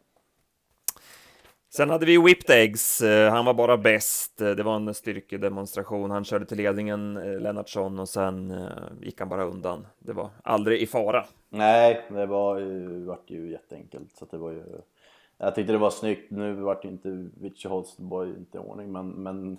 Sen 1.75 1.91
hade 1.91 2.07
vi 2.07 2.19
Whipped 2.19 2.57
Eggs. 2.57 3.01
Eh, 3.01 3.33
han 3.33 3.45
var 3.45 3.55
bara 3.55 3.77
bäst. 3.77 4.41
Eh, 4.41 4.51
det 4.51 4.63
var 4.63 4.77
en 4.77 4.95
styrkedemonstration. 4.95 6.11
Han 6.11 6.25
körde 6.25 6.47
till 6.47 6.57
ledningen, 6.57 7.15
Lennartsson, 7.15 7.99
och 7.99 8.09
sen 8.09 8.55
gick 9.03 9.21
han 9.21 9.29
bara 9.29 9.45
undan. 9.45 9.87
Det 9.99 10.13
var 10.13 10.31
aldrig 10.45 10.83
i 10.83 10.87
fara. 10.87 11.25
Nej, 11.49 12.07
det 12.09 12.27
var 12.27 12.59
ju, 12.59 13.05
vart 13.05 13.31
ju 13.31 13.51
jätteenkelt. 13.51 14.17
Så 14.17 14.25
det 14.31 14.39
var 14.39 14.51
ju... 14.51 14.63
Jag 15.39 15.55
tyckte 15.55 15.73
det 15.73 15.79
var 15.79 15.91
snyggt. 15.91 16.31
Nu 16.31 16.55
vart 16.55 16.85
inte 16.85 17.29
Vichy 17.41 17.69
Holstenborg 17.69 18.31
inte 18.31 18.59
i 18.59 18.61
ordning, 18.61 18.93
men, 18.93 19.09
men 19.09 19.59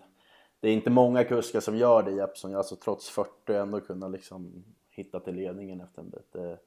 det 0.63 0.69
är 0.69 0.73
inte 0.73 0.89
många 0.89 1.23
kuskar 1.23 1.59
som 1.59 1.77
gör 1.77 2.03
det 2.03 2.11
Jeppson, 2.11 2.55
alltså 2.55 2.75
trots 2.75 3.09
40 3.09 3.53
ändå 3.53 3.81
kunna 3.81 4.07
liksom 4.07 4.63
hitta 4.89 5.19
till 5.19 5.35
ledningen 5.35 5.81
efter 5.81 6.01
en 6.01 6.09
bit. 6.09 6.31
Det, 6.31 6.59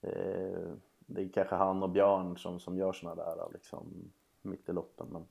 det, 0.00 0.76
det 0.98 1.22
är 1.22 1.28
kanske 1.28 1.54
han 1.54 1.82
och 1.82 1.90
Björn 1.90 2.36
som, 2.36 2.60
som 2.60 2.78
gör 2.78 2.92
sådana 2.92 3.24
där 3.24 3.42
eh, 3.42 3.52
liksom 3.52 4.12
mitt 4.42 4.68
i 4.68 4.72
loppen. 4.72 5.06
Men, 5.10 5.26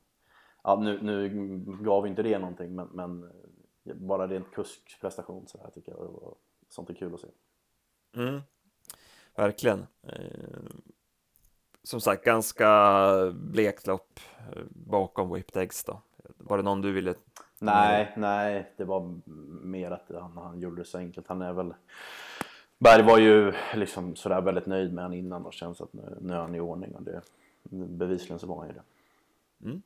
ja, 0.64 0.76
nu, 0.76 1.02
nu 1.02 1.30
gav 1.84 2.08
inte 2.08 2.24
det 2.24 2.40
någonting 2.40 2.76
men, 2.76 2.88
men 2.88 3.24
eh, 3.84 3.96
bara 3.96 4.28
rent 4.28 4.52
kuskprestation 4.52 5.48
så 5.48 5.58
här 5.58 5.70
tycker 5.70 5.92
jag 5.92 6.02
det 6.02 6.06
var, 6.06 6.36
sånt 6.70 6.90
är 6.90 6.94
kul 6.94 7.14
att 7.14 7.20
se. 7.20 7.28
Mm. 8.16 8.42
Verkligen. 9.36 9.88
Som 11.84 12.02
sagt, 12.02 12.24
ganska 12.24 13.12
blekt 13.34 13.88
lopp 13.88 14.20
bakom 14.70 15.34
Whipped 15.34 15.62
Eggs 15.62 15.84
då. 15.84 16.02
Var 16.38 16.58
det 16.58 16.64
någon 16.64 16.82
du 16.82 16.92
ville 16.92 17.16
Nej, 17.60 18.14
nej, 18.18 18.72
det 18.78 18.84
var 18.84 19.20
mer 19.62 19.92
att 19.92 20.12
han, 20.14 20.38
han 20.38 20.60
gjorde 20.60 20.82
det 20.82 20.86
så 20.86 20.98
enkelt. 20.98 21.28
Han 21.28 21.42
är 21.42 21.54
väl... 21.54 21.74
Berg 22.80 23.04
var 23.04 23.18
ju 23.18 23.54
liksom 23.76 24.16
sådär 24.16 24.42
väldigt 24.42 24.66
nöjd 24.66 24.94
med 24.94 25.04
honom 25.04 25.20
innan 25.20 25.46
och 25.46 25.54
känns 25.54 25.82
att 25.82 25.94
nu, 25.94 26.18
nu 26.22 26.34
är 26.34 26.38
han 26.38 26.56
i 26.56 26.60
ordning 26.60 26.96
och 26.96 27.04
det, 27.04 27.22
bevisligen 27.70 28.40
så 28.40 28.48
var 28.48 28.58
han 28.58 28.68
ju 28.68 28.74
det. 28.74 28.84
Mm. 29.66 29.82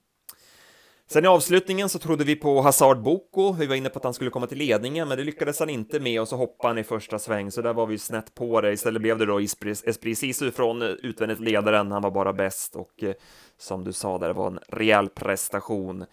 Sen 1.07 1.25
i 1.25 1.27
avslutningen 1.27 1.89
så 1.89 1.99
trodde 1.99 2.23
vi 2.23 2.35
på 2.35 2.61
Hazard 2.61 3.01
Boko. 3.01 3.51
Vi 3.51 3.65
var 3.67 3.75
inne 3.75 3.89
på 3.89 3.97
att 3.99 4.03
han 4.03 4.13
skulle 4.13 4.29
komma 4.29 4.47
till 4.47 4.57
ledningen, 4.57 5.07
men 5.07 5.17
det 5.17 5.23
lyckades 5.23 5.59
han 5.59 5.69
inte 5.69 5.99
med 5.99 6.21
och 6.21 6.27
så 6.27 6.35
hoppade 6.35 6.69
han 6.69 6.77
i 6.77 6.83
första 6.83 7.19
sväng, 7.19 7.51
så 7.51 7.61
där 7.61 7.73
var 7.73 7.85
vi 7.85 7.97
snett 7.97 8.35
på 8.35 8.61
det. 8.61 8.71
Istället 8.71 9.01
blev 9.01 9.17
det 9.17 9.25
då 9.25 9.39
Esprit 9.39 10.17
Sisu 10.17 10.51
från 10.51 10.81
utvändigt 10.81 11.39
ledaren. 11.39 11.91
Han 11.91 12.01
var 12.01 12.11
bara 12.11 12.33
bäst 12.33 12.75
och 12.75 13.03
eh, 13.03 13.13
som 13.57 13.83
du 13.83 13.93
sa, 13.93 14.17
där 14.17 14.33
var 14.33 14.47
en 14.47 14.59
rejäl 14.67 15.09
prestation 15.09 16.05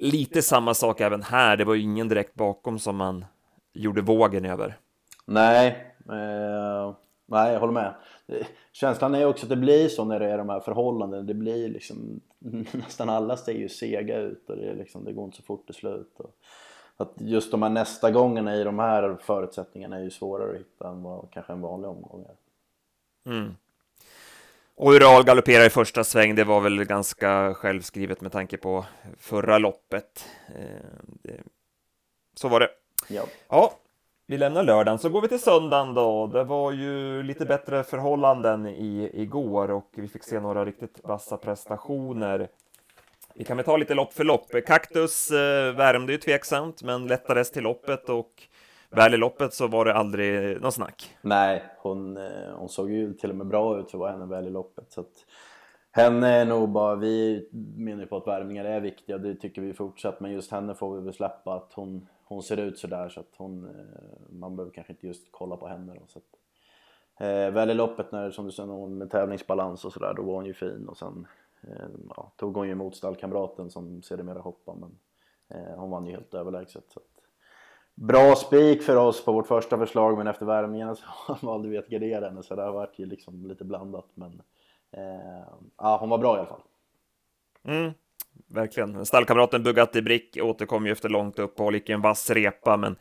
lite 0.00 0.42
samma 0.42 0.74
sak 0.74 1.00
även 1.00 1.22
här. 1.22 1.56
Det 1.56 1.64
var 1.64 1.74
ju 1.74 1.82
ingen 1.82 2.08
direkt 2.08 2.34
bakom 2.34 2.78
som 2.78 2.96
man 2.96 3.24
gjorde 3.72 4.02
vågen 4.02 4.44
över. 4.44 4.76
Nej, 5.24 5.66
eh, 6.08 6.94
nej, 7.26 7.52
jag 7.52 7.60
håller 7.60 7.72
med. 7.72 7.94
Känslan 8.72 9.14
är 9.14 9.24
också 9.24 9.46
att 9.46 9.50
det 9.50 9.56
blir 9.56 9.88
så 9.88 10.04
när 10.04 10.20
det 10.20 10.30
är 10.30 10.38
de 10.38 10.48
här 10.48 10.60
förhållandena. 10.60 11.22
Det 11.22 11.34
blir 11.34 11.68
liksom 11.68 12.20
nästan 12.72 13.08
alla 13.08 13.36
ser 13.36 13.52
ju 13.52 13.68
sega 13.68 14.18
ut 14.18 14.50
och 14.50 14.56
det, 14.56 14.70
är 14.70 14.74
liksom, 14.74 15.04
det 15.04 15.12
går 15.12 15.24
inte 15.24 15.36
så 15.36 15.42
fort 15.42 15.66
till 15.66 15.74
slut. 15.74 16.12
Och 16.16 16.34
att 16.96 17.12
just 17.16 17.50
de 17.50 17.62
här 17.62 17.70
nästa 17.70 18.10
gångerna 18.10 18.56
i 18.56 18.64
de 18.64 18.78
här 18.78 19.16
förutsättningarna 19.20 19.96
är 19.96 20.02
ju 20.02 20.10
svårare 20.10 20.50
att 20.50 20.58
hitta 20.58 20.88
än 20.88 21.02
vad 21.02 21.30
kanske 21.30 21.52
en 21.52 21.60
vanlig 21.60 21.90
omgång 21.90 22.24
är. 22.28 22.36
Mm. 23.30 23.56
Och 24.76 24.92
Ural 24.92 25.24
galopperar 25.24 25.66
i 25.66 25.70
första 25.70 26.04
sväng, 26.04 26.34
det 26.34 26.44
var 26.44 26.60
väl 26.60 26.84
ganska 26.84 27.54
självskrivet 27.54 28.20
med 28.20 28.32
tanke 28.32 28.56
på 28.56 28.84
förra 29.18 29.58
loppet. 29.58 30.24
Eh, 30.48 31.34
så 32.34 32.48
var 32.48 32.60
det. 32.60 32.68
Ja. 33.08 33.22
ja, 33.48 33.72
vi 34.26 34.38
lämnar 34.38 34.62
lördagen, 34.62 34.98
så 34.98 35.08
går 35.08 35.22
vi 35.22 35.28
till 35.28 35.40
söndagen 35.40 35.94
då. 35.94 36.26
Det 36.26 36.44
var 36.44 36.72
ju 36.72 37.22
lite 37.22 37.46
bättre 37.46 37.84
förhållanden 37.84 38.66
i, 38.66 39.10
igår 39.14 39.70
och 39.70 39.90
vi 39.96 40.08
fick 40.08 40.24
se 40.24 40.40
några 40.40 40.64
riktigt 40.64 41.00
vassa 41.02 41.36
prestationer. 41.36 42.48
Vi 43.34 43.44
kan 43.44 43.56
väl 43.56 43.66
ta 43.66 43.76
lite 43.76 43.94
lopp 43.94 44.12
för 44.12 44.24
lopp. 44.24 44.46
Kaktus 44.66 45.30
eh, 45.30 45.74
värmde 45.74 46.12
ju 46.12 46.18
tveksamt, 46.18 46.82
men 46.82 47.06
lättades 47.06 47.50
till 47.50 47.62
loppet 47.62 48.08
och 48.08 48.42
väl 48.90 49.14
i 49.14 49.16
loppet 49.16 49.54
så 49.54 49.66
var 49.66 49.84
det 49.84 49.94
aldrig 49.94 50.60
någon 50.62 50.72
snack. 50.72 51.16
Nej, 51.22 51.64
hon, 51.78 52.16
eh, 52.16 52.52
hon 52.54 52.68
såg 52.68 52.90
ju 52.90 53.14
till 53.14 53.30
och 53.30 53.36
med 53.36 53.46
bra 53.46 53.78
ut 53.78 53.90
för 53.90 53.98
att 53.98 54.00
vara 54.00 54.12
henne 54.12 54.26
väl 54.26 54.46
i 54.46 54.50
loppet. 54.50 54.92
Så 54.92 55.00
att 55.00 55.26
henne 55.92 56.28
är 56.28 56.44
nog 56.44 56.68
bara, 56.68 56.94
vi 56.94 57.48
menar 57.76 58.00
ju 58.00 58.06
på 58.06 58.16
att 58.16 58.26
värmningar 58.26 58.64
är 58.64 58.80
viktiga, 58.80 59.18
det 59.18 59.34
tycker 59.34 59.62
vi 59.62 59.72
fortsatt, 59.74 60.20
men 60.20 60.32
just 60.32 60.50
henne 60.50 60.74
får 60.74 60.96
vi 60.96 61.04
väl 61.04 61.14
släppa 61.14 61.54
att 61.54 61.72
hon, 61.72 62.06
hon 62.24 62.42
ser 62.42 62.56
ut 62.56 62.78
sådär 62.78 63.08
så 63.08 63.20
att 63.20 63.34
hon, 63.36 63.64
eh, 63.64 64.30
man 64.30 64.56
behöver 64.56 64.74
kanske 64.74 64.92
inte 64.92 65.06
just 65.06 65.28
kolla 65.30 65.56
på 65.56 65.68
henne 65.68 65.94
då. 65.94 66.02
Så 66.06 66.18
att, 66.18 66.24
eh, 67.26 67.50
väl 67.50 67.70
i 67.70 67.74
loppet 67.74 68.12
när, 68.12 68.30
som 68.30 68.44
du 68.46 68.52
sa, 68.52 68.86
med 68.86 69.10
tävlingsbalans 69.10 69.84
och 69.84 69.92
sådär, 69.92 70.14
då 70.14 70.22
var 70.22 70.34
hon 70.34 70.46
ju 70.46 70.54
fin 70.54 70.88
och 70.88 70.96
sen 70.96 71.26
eh, 71.62 71.88
ja, 72.16 72.32
tog 72.36 72.56
hon 72.56 72.66
ju 72.66 72.72
emot 72.72 72.96
stallkamraten 72.96 73.70
som 73.70 74.02
sedermera 74.02 74.40
hoppade, 74.40 74.80
men 74.80 74.98
eh, 75.48 75.78
hon 75.78 75.90
vann 75.90 76.06
ju 76.06 76.12
helt 76.12 76.34
överlägset. 76.34 76.84
Så 76.88 76.98
att, 76.98 77.19
bra 78.00 78.36
spik 78.36 78.82
för 78.82 78.96
oss 78.96 79.24
på 79.24 79.32
vårt 79.32 79.46
första 79.46 79.78
förslag 79.78 80.18
men 80.18 80.26
efter 80.26 80.46
värmningen 80.46 80.96
så 81.26 81.36
valde 81.40 81.68
vi 81.68 81.78
att 81.78 81.88
gardera 81.88 82.28
henne 82.28 82.42
så 82.42 82.54
det 82.54 82.62
har 82.62 82.72
varit 82.72 82.98
ju 82.98 83.06
liksom 83.06 83.46
lite 83.46 83.64
blandat 83.64 84.06
men 84.14 84.42
eh, 84.92 85.44
ja, 85.78 85.96
hon 86.00 86.08
var 86.08 86.18
bra 86.18 86.36
i 86.36 86.38
alla 86.38 86.48
fall. 86.48 86.60
Mm, 87.64 87.92
verkligen. 88.46 89.06
Stallkamraten 89.06 89.62
Bugatti 89.62 90.02
Brick 90.02 90.38
återkom 90.42 90.86
ju 90.86 90.92
efter 90.92 91.08
långt 91.08 91.38
uppehåll, 91.38 91.74
gick 91.74 91.88
en 91.88 92.00
vass 92.00 92.30
repa 92.30 92.76
men 92.76 92.96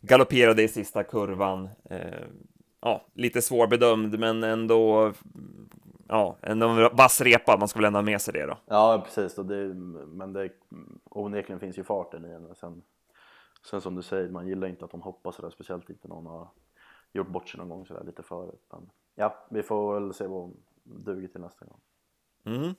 galopperade 0.00 0.62
i 0.62 0.68
sista 0.68 1.04
kurvan. 1.04 1.68
Eh, 1.90 1.98
ja, 2.80 3.06
lite 3.14 3.42
svårbedömd 3.42 4.18
men 4.18 4.44
ändå 4.44 5.12
ja, 6.08 6.36
en 6.40 6.60
vass 6.92 7.20
repa, 7.20 7.56
man 7.58 7.68
ska 7.68 7.78
väl 7.78 7.86
ändå 7.86 7.98
ha 7.98 8.02
med 8.02 8.20
sig 8.20 8.34
det 8.34 8.46
då. 8.46 8.58
Ja, 8.66 9.02
precis, 9.04 9.38
och 9.38 9.46
det, 9.46 9.74
men 10.06 10.32
det 10.32 10.50
onekligen 11.10 11.60
finns 11.60 11.78
ju 11.78 11.84
farten 11.84 12.24
i 12.24 12.32
henne. 12.32 12.54
Sen 12.54 12.82
Sen 13.66 13.80
som 13.80 13.94
du 13.94 14.02
säger, 14.02 14.28
man 14.28 14.48
gillar 14.48 14.68
inte 14.68 14.84
att 14.84 14.92
hon 14.92 15.02
hoppar 15.02 15.32
sådär, 15.32 15.50
speciellt 15.50 15.90
inte 15.90 16.08
någon 16.08 16.26
har 16.26 16.48
gjort 17.12 17.28
bort 17.28 17.48
sig 17.48 17.58
någon 17.58 17.68
gång 17.68 17.86
sådär 17.86 18.04
lite 18.04 18.22
förut. 18.22 18.64
Men 18.72 18.90
ja, 19.14 19.46
vi 19.50 19.62
får 19.62 20.00
väl 20.00 20.14
se 20.14 20.26
vad 20.26 20.50
duger 20.84 21.28
till 21.28 21.40
nästa 21.40 21.64
gång. 21.64 21.80
Mm. 22.44 22.74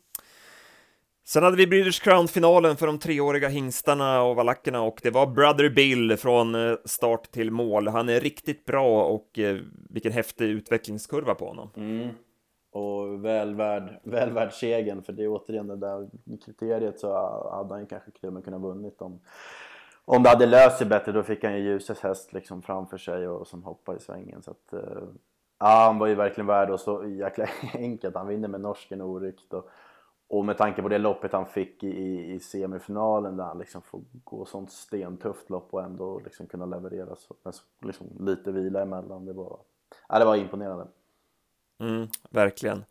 Sen 1.25 1.43
hade 1.43 1.57
vi 1.57 1.67
British 1.67 2.03
Crown-finalen 2.03 2.75
för 2.75 2.87
de 2.87 2.99
treåriga 2.99 3.47
hingstarna 3.47 4.23
och 4.23 4.35
valackerna 4.35 4.81
och 4.81 4.99
det 5.03 5.09
var 5.09 5.27
Brother 5.27 5.69
Bill 5.69 6.17
från 6.17 6.55
eh, 6.55 6.75
start 6.85 7.31
till 7.31 7.51
mål. 7.51 7.87
Han 7.87 8.09
är 8.09 8.19
riktigt 8.19 8.65
bra 8.65 9.05
och 9.05 9.39
eh, 9.39 9.57
vilken 9.89 10.11
häftig 10.11 10.45
utvecklingskurva 10.45 11.35
på 11.35 11.47
honom. 11.47 11.69
Mm. 11.75 12.09
Och 12.71 13.25
väl 13.25 13.55
värd, 13.55 13.99
väl 14.03 14.31
värd 14.31 14.53
segern, 14.53 15.03
för 15.03 15.13
det 15.13 15.23
är 15.23 15.27
återigen 15.27 15.67
det 15.67 15.75
där 15.75 16.09
kriteriet 16.45 16.99
så 16.99 17.13
hade 17.51 17.73
han 17.73 17.85
kanske 17.85 18.11
kunnat 18.11 18.61
vunnit 18.61 19.01
om 19.01 19.19
om 20.05 20.23
det 20.23 20.29
hade 20.29 20.45
löst 20.45 20.77
sig 20.77 20.87
bättre 20.87 21.11
då 21.11 21.23
fick 21.23 21.43
han 21.43 21.53
ju 21.53 21.59
ljusets 21.59 22.01
häst 22.01 22.33
liksom 22.33 22.61
framför 22.61 22.97
sig 22.97 23.27
och 23.27 23.47
som 23.47 23.63
hoppade 23.63 23.97
i 23.97 24.01
svängen 24.01 24.41
så 24.41 24.51
att 24.51 24.73
uh, 24.73 25.03
ja, 25.59 25.85
han 25.85 25.99
var 25.99 26.07
ju 26.07 26.15
verkligen 26.15 26.47
värd 26.47 26.69
och 26.69 26.79
så 26.79 27.07
jäkla 27.07 27.47
enkelt. 27.73 28.15
Han 28.15 28.27
vinner 28.27 28.47
med 28.47 28.61
norsken 28.61 29.01
oryckt 29.01 29.53
och, 29.53 29.69
och 30.27 30.45
med 30.45 30.57
tanke 30.57 30.81
på 30.81 30.89
det 30.89 30.97
loppet 30.97 31.31
han 31.31 31.45
fick 31.45 31.83
i, 31.83 32.33
i 32.33 32.39
semifinalen 32.39 33.37
där 33.37 33.43
han 33.43 33.57
liksom 33.57 33.81
får 33.81 34.01
gå 34.23 34.45
sånt 34.45 34.71
stentufft 34.71 35.49
lopp 35.49 35.73
och 35.73 35.83
ändå 35.83 36.19
liksom 36.23 36.47
kunna 36.47 36.65
leverera 36.65 37.15
så, 37.15 37.35
liksom 37.81 38.07
lite 38.19 38.51
vila 38.51 38.81
emellan. 38.81 39.25
Det 39.25 39.33
var, 39.33 39.59
ja, 40.09 40.19
det 40.19 40.25
var 40.25 40.35
imponerande. 40.35 40.87
Mm, 41.79 42.07
verkligen. 42.29 42.85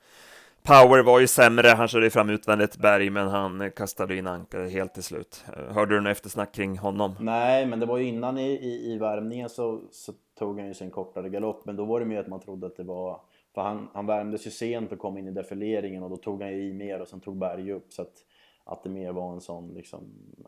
Power 0.65 1.03
var 1.03 1.21
ju 1.21 1.27
sämre, 1.27 1.69
han 1.69 1.89
körde 1.89 2.11
fram 2.11 2.31
utvändigt 2.31 2.77
berg, 2.77 3.11
men 3.11 3.29
han 3.29 3.71
kastade 3.71 4.17
in 4.17 4.27
ankare 4.27 4.69
helt 4.69 4.95
till 4.95 5.03
slut. 5.03 5.45
Hörde 5.69 5.95
du 5.95 6.01
något 6.01 6.11
eftersnack 6.11 6.55
kring 6.55 6.79
honom? 6.79 7.15
Nej, 7.21 7.67
men 7.67 7.81
det 7.81 7.87
var 7.87 7.99
ju 7.99 8.05
innan 8.05 8.39
i, 8.39 8.51
i, 8.51 8.93
i 8.93 8.99
värmningen 8.99 9.49
så, 9.49 9.81
så 9.91 10.13
tog 10.39 10.59
han 10.59 10.69
ju 10.69 10.75
sin 10.75 10.91
kortare 10.91 11.29
galopp, 11.29 11.65
men 11.65 11.77
då 11.77 11.85
var 11.85 12.01
det 12.01 12.07
mer 12.07 12.21
att 12.21 12.29
man 12.29 12.41
trodde 12.41 12.67
att 12.67 12.77
det 12.77 12.83
var 12.85 13.21
för 13.55 13.63
han, 13.63 13.89
han 13.95 14.07
värmdes 14.07 14.47
ju 14.47 14.51
sent 14.51 14.93
och 14.93 14.99
kom 14.99 15.19
in 15.19 15.29
i 15.29 15.31
defileringen 15.31 16.03
och 16.03 16.11
då 16.11 16.17
tog 16.17 16.43
han 16.43 16.53
ju 16.53 16.69
i 16.69 16.73
mer 16.73 17.01
och 17.01 17.09
sen 17.09 17.21
tog 17.21 17.37
Berg 17.37 17.73
upp 17.73 17.93
så 17.93 18.03
att, 18.03 18.25
att 18.65 18.83
det 18.83 18.91
mer 18.91 19.13
var 19.13 19.33
en 19.33 19.41
sån 19.41 19.75
liksom, 19.75 20.01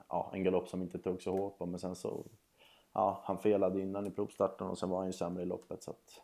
ja, 0.08 0.30
en 0.34 0.44
galopp 0.44 0.68
som 0.68 0.82
inte 0.82 0.98
tog 0.98 1.22
så 1.22 1.32
hårt 1.32 1.58
på 1.58 1.66
men 1.66 1.80
sen 1.80 1.94
så, 1.94 2.24
ja, 2.92 3.20
han 3.24 3.38
felade 3.38 3.80
innan 3.80 4.06
i 4.06 4.10
provstarten 4.10 4.66
och 4.66 4.78
sen 4.78 4.90
var 4.90 4.98
han 4.98 5.06
ju 5.06 5.12
sämre 5.12 5.42
i 5.42 5.46
loppet 5.46 5.82
så 5.82 5.90
att, 5.90 6.22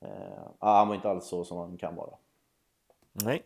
eh, 0.00 0.44
ja, 0.60 0.76
han 0.76 0.88
var 0.88 0.94
inte 0.94 1.10
alls 1.10 1.26
så 1.26 1.44
som 1.44 1.58
han 1.58 1.76
kan 1.76 1.96
vara. 1.96 2.14
Nej. 3.14 3.42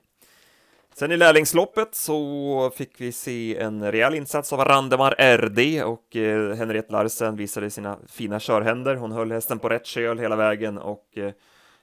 Sen 0.94 1.12
i 1.12 1.16
lärlingsloppet 1.16 1.94
så 1.94 2.70
fick 2.75 3.00
vi 3.00 3.12
se 3.12 3.58
en 3.58 3.92
rejäl 3.92 4.14
insats 4.14 4.52
av 4.52 4.58
Randemar 4.58 5.37
RD 5.37 5.82
och 5.84 6.16
eh, 6.16 6.56
Henriette 6.56 6.92
Larsen 6.92 7.37
visade 7.37 7.70
sina 7.70 7.98
fina 8.06 8.40
körhänder. 8.40 8.96
Hon 8.96 9.12
höll 9.12 9.32
hästen 9.32 9.58
på 9.58 9.68
rätt 9.68 9.87
köl 9.87 10.18
hela 10.18 10.37
vägen 10.37 10.78
och 10.78 11.18
eh, 11.18 11.32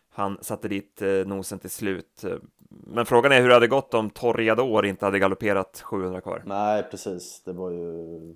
han 0.10 0.38
satte 0.42 0.68
dit 0.68 1.01
eh, 1.01 1.10
nosen 1.10 1.60
till 1.60 1.70
slut. 1.70 2.24
Men 2.70 3.06
frågan 3.06 3.32
är 3.32 3.42
hur 3.42 3.48
det 3.48 3.54
hade 3.54 3.68
gått 3.68 3.94
om 3.94 4.10
Torriador 4.10 4.86
inte 4.86 5.06
hade 5.06 5.20
galopperat 5.20 5.82
700 5.86 6.22
kvar. 6.22 6.44
Nej, 6.46 6.84
precis. 6.92 7.42
Det 7.46 7.54
var 7.54 7.72
ju 7.72 8.36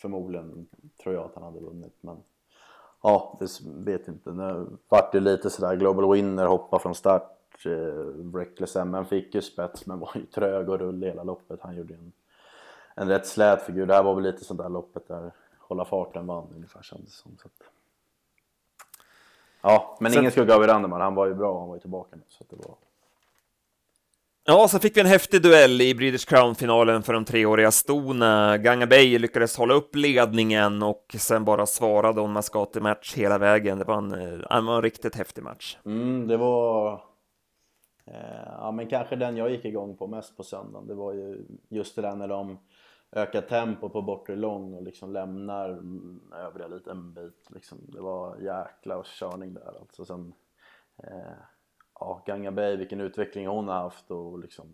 förmodligen, 0.00 0.68
tror 1.02 1.14
jag, 1.14 1.24
att 1.24 1.34
han 1.34 1.44
hade 1.44 1.60
vunnit. 1.60 1.96
Men 2.00 2.16
ja, 3.02 3.38
det 3.40 3.48
vet 3.64 4.08
inte. 4.08 4.32
Nu 4.32 4.66
vart 4.88 5.12
det 5.12 5.20
lite 5.20 5.50
sådär, 5.50 5.76
Global 5.76 6.12
Winner 6.12 6.46
hoppa 6.46 6.78
från 6.78 6.94
start. 6.94 7.37
Eh, 7.66 8.36
Reckless 8.36 8.76
MN 8.76 9.04
fick 9.04 9.34
ju 9.34 9.42
spets 9.42 9.86
men 9.86 9.98
var 9.98 10.12
ju 10.14 10.24
trög 10.24 10.68
och 10.68 10.78
rull 10.78 11.02
hela 11.02 11.22
loppet. 11.22 11.60
Han 11.62 11.76
gjorde 11.76 11.94
en, 11.94 12.12
en 12.94 13.08
rätt 13.08 13.26
slät 13.26 13.62
figur. 13.62 13.86
Det 13.86 13.94
här 13.94 14.02
var 14.02 14.14
väl 14.14 14.24
lite 14.24 14.44
sånt 14.44 14.60
där 14.60 14.68
loppet 14.68 15.08
där 15.08 15.32
hålla 15.68 15.84
farten 15.84 16.26
vann 16.26 16.46
ungefär 16.54 16.82
kändes 16.82 17.14
som. 17.14 17.36
Så 17.42 17.46
att... 17.46 17.70
Ja, 19.62 19.96
men 20.00 20.12
så... 20.12 20.18
ingen 20.18 20.30
skugga 20.32 20.54
över 20.54 20.68
Randeman. 20.68 21.00
Han 21.00 21.14
var 21.14 21.26
ju 21.26 21.34
bra, 21.34 21.58
han 21.58 21.68
var 21.68 21.76
ju 21.76 21.80
tillbaka 21.80 22.16
nu. 22.16 22.22
Så 22.28 22.44
det 22.50 22.56
var... 22.56 22.74
Ja, 24.44 24.68
så 24.68 24.78
fick 24.78 24.96
vi 24.96 25.00
en 25.00 25.06
häftig 25.06 25.42
duell 25.42 25.80
i 25.80 25.94
British 25.94 26.28
Crown-finalen 26.28 27.02
för 27.02 27.12
de 27.12 27.24
treåriga 27.24 27.70
stona. 27.70 28.58
Ganga 28.58 28.86
Bay 28.86 29.18
lyckades 29.18 29.56
hålla 29.56 29.74
upp 29.74 29.94
ledningen 29.94 30.82
och 30.82 31.16
sen 31.18 31.44
bara 31.44 31.66
svarade 31.66 32.20
hon 32.20 32.32
Mascati-match 32.32 33.14
hela 33.16 33.38
vägen. 33.38 33.78
Det 33.78 33.84
var 33.84 33.98
en, 33.98 34.08
det 34.08 34.46
var 34.48 34.76
en 34.76 34.82
riktigt 34.82 35.16
häftig 35.16 35.44
match. 35.44 35.76
Mm, 35.84 36.28
det 36.28 36.36
var... 36.36 37.07
Eh, 38.12 38.44
ja, 38.46 38.70
men 38.70 38.88
kanske 38.88 39.16
den 39.16 39.36
jag 39.36 39.50
gick 39.50 39.64
igång 39.64 39.96
på 39.96 40.06
mest 40.06 40.36
på 40.36 40.42
söndagen. 40.42 40.86
Det 40.86 40.94
var 40.94 41.12
ju 41.12 41.46
just 41.68 41.96
det 41.96 42.02
där 42.02 42.16
när 42.16 42.28
de 42.28 42.58
ökar 43.12 43.40
tempo 43.42 43.88
på 43.88 44.02
bortre 44.02 44.36
lång 44.36 44.74
och 44.74 44.82
liksom 44.82 45.12
lämnar 45.12 45.70
mm, 45.70 46.32
övriga 46.32 46.68
lite 46.68 46.90
en 46.90 47.14
bit. 47.14 47.50
Liksom. 47.50 47.78
Det 47.82 48.00
var 48.00 48.36
jäkla 48.36 49.02
körning 49.04 49.54
där 49.54 49.78
alltså. 49.80 50.04
Sen, 50.04 50.34
eh, 51.02 51.38
ja, 52.00 52.22
Ganga 52.26 52.52
Bay, 52.52 52.76
vilken 52.76 53.00
utveckling 53.00 53.46
hon 53.46 53.68
har 53.68 53.74
haft 53.74 54.10
och 54.10 54.38
liksom 54.38 54.66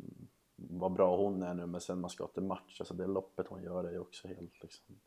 vad 0.56 0.92
bra 0.92 1.16
hon 1.16 1.42
är 1.42 1.54
nu 1.54 1.66
men 1.66 1.80
sen 1.80 2.00
man 2.00 2.10
ska 2.10 2.26
till 2.26 2.42
match, 2.42 2.80
alltså 2.80 2.94
det 2.94 3.06
loppet 3.06 3.46
hon 3.48 3.62
gör 3.62 3.84
är 3.84 3.92
ju 3.92 3.98
också 3.98 4.28
helt 4.28 4.62
liksom 4.62 5.00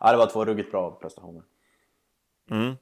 Ja 0.00 0.12
det 0.12 0.18
var 0.18 0.26
två 0.26 0.44
ruggigt 0.44 0.70
bra 0.70 0.90
prestationer 0.90 1.42
mm 2.50 2.74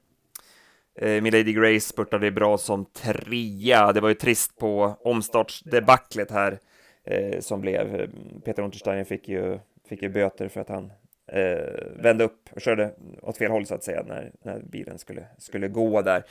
eh, 1.01 1.21
Milady 1.21 1.53
Grace 1.53 1.79
spurtade 1.79 2.31
bra 2.31 2.57
som 2.57 2.85
trea, 2.85 3.93
det 3.93 4.01
var 4.01 4.09
ju 4.09 4.15
trist 4.15 4.57
på 4.59 4.95
omstartsdebaclet 5.03 6.31
här 6.31 6.59
eh, 7.03 7.39
som 7.39 7.61
blev, 7.61 8.11
Peter 8.45 8.63
Untersteiner 8.63 9.03
fick 9.03 9.29
ju, 9.29 9.59
fick 9.89 10.01
ju 10.01 10.09
böter 10.09 10.47
för 10.47 10.61
att 10.61 10.69
han 10.69 10.91
eh, 11.31 12.01
vände 12.03 12.23
upp 12.23 12.49
och 12.51 12.61
körde 12.61 12.93
åt 13.21 13.37
fel 13.37 13.51
håll 13.51 13.65
så 13.65 13.75
att 13.75 13.83
säga 13.83 14.03
när, 14.07 14.31
när 14.43 14.59
bilen 14.59 14.97
skulle, 14.97 15.25
skulle 15.37 15.67
gå 15.67 16.01
där. 16.01 16.23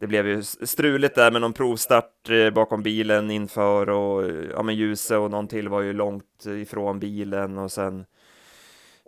Det 0.00 0.06
blev 0.06 0.26
ju 0.26 0.42
struligt 0.42 1.14
där 1.14 1.30
med 1.30 1.40
någon 1.40 1.52
provstart 1.52 2.30
eh, 2.30 2.50
bakom 2.50 2.82
bilen 2.82 3.30
inför 3.30 3.88
och 3.90 4.30
ja, 4.52 4.62
men 4.62 4.74
ljuset 4.74 5.18
och 5.18 5.30
någon 5.30 5.48
till 5.48 5.68
var 5.68 5.82
ju 5.82 5.92
långt 5.92 6.46
ifrån 6.46 6.98
bilen 6.98 7.58
och 7.58 7.72
sen 7.72 8.00
eh, 8.00 8.04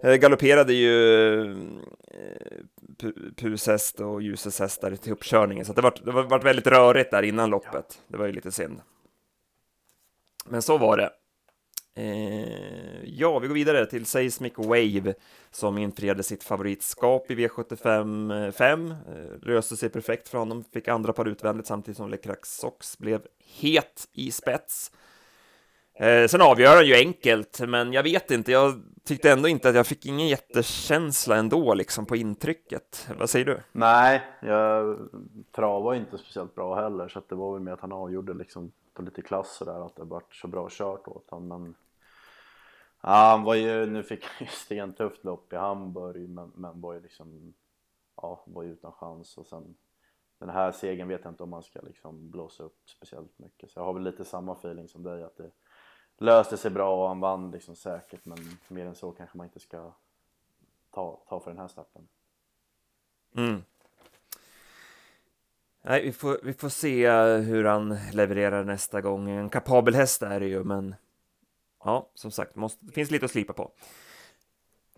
galopperade 0.02 0.72
ju 0.72 1.50
eh, 2.10 3.10
Pus 3.36 3.66
häst 3.66 4.00
och 4.00 4.22
Ljuses 4.22 4.60
häst 4.60 4.80
där 4.80 4.96
till 4.96 5.12
uppkörningen, 5.12 5.64
så 5.64 5.72
det 5.72 5.82
var, 5.82 5.94
det 6.04 6.10
var 6.12 6.38
väldigt 6.38 6.66
rörigt 6.66 7.10
där 7.10 7.22
innan 7.22 7.50
loppet. 7.50 8.02
Det 8.08 8.16
var 8.16 8.26
ju 8.26 8.32
lite 8.32 8.52
synd. 8.52 8.80
Men 10.46 10.62
så 10.62 10.78
var 10.78 10.96
det. 10.96 11.10
Eh, 11.96 13.04
ja, 13.04 13.38
vi 13.38 13.48
går 13.48 13.54
vidare 13.54 13.86
till 13.86 14.06
Seismic 14.06 14.52
Wave 14.56 15.14
som 15.50 15.78
infriade 15.78 16.22
sitt 16.22 16.42
favoritskap 16.42 17.30
i 17.30 17.34
V75 17.34 18.50
5. 18.50 18.90
Eh, 18.90 18.96
löste 19.42 19.76
sig 19.76 19.88
perfekt 19.88 20.28
för 20.28 20.38
honom, 20.38 20.64
fick 20.72 20.88
andra 20.88 21.12
par 21.12 21.28
utvändigt 21.28 21.66
samtidigt 21.66 21.96
som 21.96 22.10
Lecrax 22.10 22.56
Sox 22.56 22.98
blev 22.98 23.26
het 23.60 24.08
i 24.12 24.30
spets. 24.30 24.90
Eh, 25.94 26.26
sen 26.26 26.42
avgör 26.42 26.76
han 26.76 26.86
ju 26.86 26.94
enkelt, 26.94 27.60
men 27.68 27.92
jag 27.92 28.02
vet 28.02 28.30
inte, 28.30 28.52
jag 28.52 28.82
tyckte 29.04 29.30
ändå 29.30 29.48
inte 29.48 29.68
att 29.68 29.74
jag 29.74 29.86
fick 29.86 30.06
ingen 30.06 30.28
jättekänsla 30.28 31.36
ändå 31.36 31.74
liksom 31.74 32.06
på 32.06 32.16
intrycket. 32.16 33.08
Vad 33.18 33.30
säger 33.30 33.46
du? 33.46 33.60
Nej, 33.72 34.22
jag 34.42 34.98
travade 35.52 35.96
inte 35.96 36.18
speciellt 36.18 36.54
bra 36.54 36.74
heller, 36.74 37.08
så 37.08 37.22
det 37.28 37.34
var 37.34 37.52
väl 37.52 37.62
med 37.62 37.74
att 37.74 37.80
han 37.80 37.92
avgjorde 37.92 38.34
liksom 38.34 38.72
på 38.94 39.02
lite 39.02 39.22
klass 39.22 39.62
där 39.64 39.86
att 39.86 39.96
det 39.96 40.04
vart 40.04 40.34
så 40.34 40.48
bra 40.48 40.68
kört 40.70 41.08
åt 41.08 41.30
honom. 41.30 41.48
Men 41.48 41.74
Ja, 43.06 43.10
han 43.10 43.42
var 43.42 43.54
ju, 43.54 43.86
nu 43.86 44.02
fick 44.02 44.24
han 44.24 44.46
ju 44.46 44.46
stentufft 44.52 45.24
lopp 45.24 45.52
i 45.52 45.56
Hamburg 45.56 46.28
men, 46.28 46.52
men 46.54 46.80
var 46.80 46.94
ju 46.94 47.00
liksom, 47.00 47.54
ja, 48.16 48.42
var 48.46 48.62
ju 48.62 48.72
utan 48.72 48.92
chans 48.92 49.38
och 49.38 49.46
sen 49.46 49.74
den 50.38 50.48
här 50.48 50.72
segern 50.72 51.08
vet 51.08 51.20
jag 51.24 51.32
inte 51.32 51.42
om 51.42 51.50
man 51.50 51.62
ska 51.62 51.80
liksom 51.80 52.30
blåsa 52.30 52.62
upp 52.62 52.78
speciellt 52.84 53.38
mycket 53.38 53.70
så 53.70 53.80
jag 53.80 53.84
har 53.84 53.92
väl 53.92 54.02
lite 54.02 54.24
samma 54.24 54.52
feeling 54.52 54.88
som 54.88 55.02
dig 55.02 55.22
att 55.22 55.36
det 55.36 55.50
löste 56.18 56.56
sig 56.56 56.70
bra 56.70 57.02
och 57.02 57.08
han 57.08 57.20
vann 57.20 57.50
liksom 57.50 57.76
säkert 57.76 58.24
men 58.24 58.38
mer 58.68 58.86
än 58.86 58.94
så 58.94 59.12
kanske 59.12 59.38
man 59.38 59.46
inte 59.46 59.60
ska 59.60 59.92
ta, 60.90 61.20
ta 61.28 61.40
för 61.40 61.50
den 61.50 61.60
här 61.60 61.68
starten. 61.68 62.08
Mm. 63.36 63.62
Nej, 65.82 66.02
vi 66.02 66.12
får, 66.12 66.40
vi 66.42 66.52
får 66.52 66.68
se 66.68 67.10
hur 67.36 67.64
han 67.64 67.98
levererar 68.12 68.64
nästa 68.64 69.00
gång. 69.00 69.30
En 69.30 69.48
kapabel 69.48 69.94
häst 69.94 70.22
är 70.22 70.40
det 70.40 70.46
ju, 70.46 70.64
men 70.64 70.94
ja, 71.84 72.10
som 72.14 72.30
sagt, 72.30 72.54
måste, 72.54 72.86
det 72.86 72.92
finns 72.92 73.10
lite 73.10 73.24
att 73.24 73.30
slipa 73.30 73.52
på. 73.52 73.72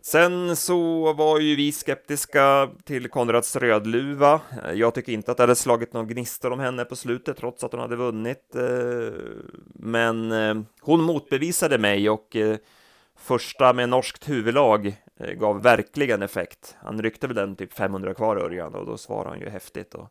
Sen 0.06 0.56
så 0.56 1.12
var 1.12 1.40
ju 1.40 1.56
vi 1.56 1.72
skeptiska 1.72 2.70
till 2.84 3.08
Konrads 3.08 3.56
Rödluva. 3.56 4.40
Jag 4.74 4.94
tycker 4.94 5.12
inte 5.12 5.30
att 5.30 5.36
det 5.36 5.42
hade 5.42 5.54
slagit 5.54 5.92
någon 5.92 6.06
gnistor 6.06 6.52
om 6.52 6.60
henne 6.60 6.84
på 6.84 6.96
slutet, 6.96 7.36
trots 7.36 7.64
att 7.64 7.72
hon 7.72 7.80
hade 7.80 7.96
vunnit. 7.96 8.54
Eh, 8.54 9.20
men 9.64 10.32
eh, 10.32 10.54
hon 10.80 11.02
motbevisade 11.02 11.78
mig 11.78 12.10
och 12.10 12.36
eh, 12.36 12.56
första 13.16 13.72
med 13.72 13.88
norskt 13.88 14.28
huvudlag 14.28 15.02
gav 15.34 15.62
verkligen 15.62 16.22
effekt. 16.22 16.76
Han 16.78 17.02
ryckte 17.02 17.26
väl 17.26 17.36
den 17.36 17.56
typ 17.56 17.72
500 17.72 18.14
kvar 18.14 18.36
Örjan 18.36 18.74
och 18.74 18.86
då 18.86 18.96
svarade 18.96 19.30
han 19.30 19.40
ju 19.40 19.48
häftigt. 19.48 19.94
Och, 19.94 20.08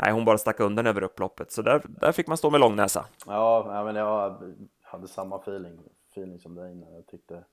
nej, 0.00 0.12
hon 0.12 0.24
bara 0.24 0.38
stack 0.38 0.60
undan 0.60 0.86
över 0.86 1.02
upploppet, 1.02 1.52
så 1.52 1.62
där, 1.62 1.82
där 1.88 2.12
fick 2.12 2.26
man 2.26 2.36
stå 2.36 2.50
med 2.50 2.60
långnäsa. 2.60 3.06
Ja, 3.26 3.82
men 3.84 3.96
jag 3.96 4.36
hade 4.82 5.08
samma 5.08 5.36
feeling 5.36 5.78
feeling 6.16 6.38
som 6.38 6.54
dig 6.54 6.74
när 6.74 6.94
jag 6.94 7.06
tyckte 7.06 7.44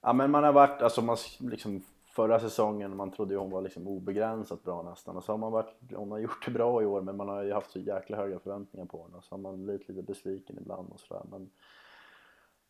Ja 0.00 0.12
men 0.12 0.30
man 0.30 0.44
har 0.44 0.52
varit, 0.52 0.82
alltså 0.82 1.02
man 1.02 1.16
liksom 1.38 1.82
förra 2.06 2.40
säsongen, 2.40 2.96
man 2.96 3.10
trodde 3.10 3.34
ju 3.34 3.40
hon 3.40 3.50
var 3.50 3.62
liksom 3.62 3.88
obegränsat 3.88 4.62
bra 4.62 4.82
nästan. 4.82 5.16
Och 5.16 5.24
så 5.24 5.32
har 5.32 5.38
man 5.38 5.52
varit, 5.52 5.74
hon 5.94 6.10
har 6.10 6.18
gjort 6.18 6.44
det 6.44 6.50
bra 6.50 6.82
i 6.82 6.86
år 6.86 7.00
men 7.00 7.16
man 7.16 7.28
har 7.28 7.42
ju 7.42 7.52
haft 7.52 7.70
så 7.70 7.78
jäkla 7.78 8.16
höga 8.16 8.38
förväntningar 8.38 8.86
på 8.86 9.02
henne. 9.02 9.16
Och 9.16 9.24
så 9.24 9.34
har 9.34 9.40
man 9.40 9.64
blivit 9.64 9.88
lite 9.88 10.02
besviken 10.02 10.58
ibland 10.60 10.92
och 10.92 11.00
sådär 11.00 11.22
men 11.30 11.50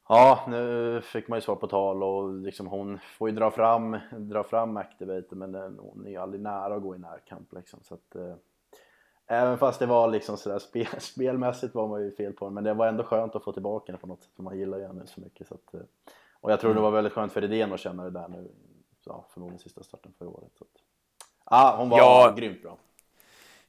Ja, 0.08 0.44
nu 0.48 1.00
fick 1.04 1.28
man 1.28 1.36
ju 1.36 1.40
svar 1.40 1.56
på 1.56 1.66
tal 1.66 2.02
och 2.02 2.34
liksom 2.34 2.66
hon 2.66 2.98
får 2.98 3.28
ju 3.28 3.34
dra 3.34 3.50
fram, 3.50 3.98
dra 4.12 4.44
fram 4.44 4.76
Activator 4.76 5.36
men 5.36 5.78
hon 5.78 6.06
är 6.06 6.10
ju 6.10 6.16
aldrig 6.16 6.42
nära 6.42 6.74
att 6.74 6.82
gå 6.82 6.96
i 6.96 6.98
närkamp 6.98 7.52
liksom. 7.52 7.80
Så 7.82 7.94
att 7.94 8.16
eh, 8.16 8.34
Även 9.32 9.58
fast 9.58 9.78
det 9.78 9.86
var 9.86 10.08
liksom 10.08 10.36
sådär 10.36 10.58
spel, 10.58 10.86
spelmässigt 10.98 11.74
var 11.74 11.88
man 11.88 12.02
ju 12.02 12.10
fel 12.12 12.32
på 12.32 12.44
henne 12.44 12.54
men 12.54 12.64
det 12.64 12.74
var 12.74 12.86
ändå 12.86 13.04
skönt 13.04 13.36
att 13.36 13.44
få 13.44 13.52
tillbaka 13.52 13.92
henne 13.92 14.00
på 14.00 14.06
något 14.06 14.22
sätt 14.22 14.32
för 14.36 14.42
man 14.42 14.58
gillar 14.58 14.78
ju 14.78 14.86
henne 14.86 15.06
så 15.06 15.20
mycket. 15.20 15.48
Så 15.48 15.54
att, 15.54 15.74
eh, 15.74 15.80
och 16.40 16.52
jag 16.52 16.60
tror 16.60 16.70
det 16.70 16.80
mm. 16.80 16.82
var 16.82 16.90
väldigt 16.90 17.12
skönt 17.12 17.32
för 17.32 17.44
idén 17.44 17.72
att 17.72 17.80
känna 17.80 18.04
det 18.04 18.10
där 18.10 18.28
nu 18.28 18.50
ja, 19.04 19.26
förmodligen 19.30 19.60
sista 19.60 19.82
starten 19.82 20.12
för 20.18 20.26
året 20.26 20.50
så 20.58 20.64
ja, 21.50 21.74
hon 21.78 21.88
var 21.88 21.98
ja, 21.98 22.34
grymt 22.36 22.62
bra. 22.62 22.78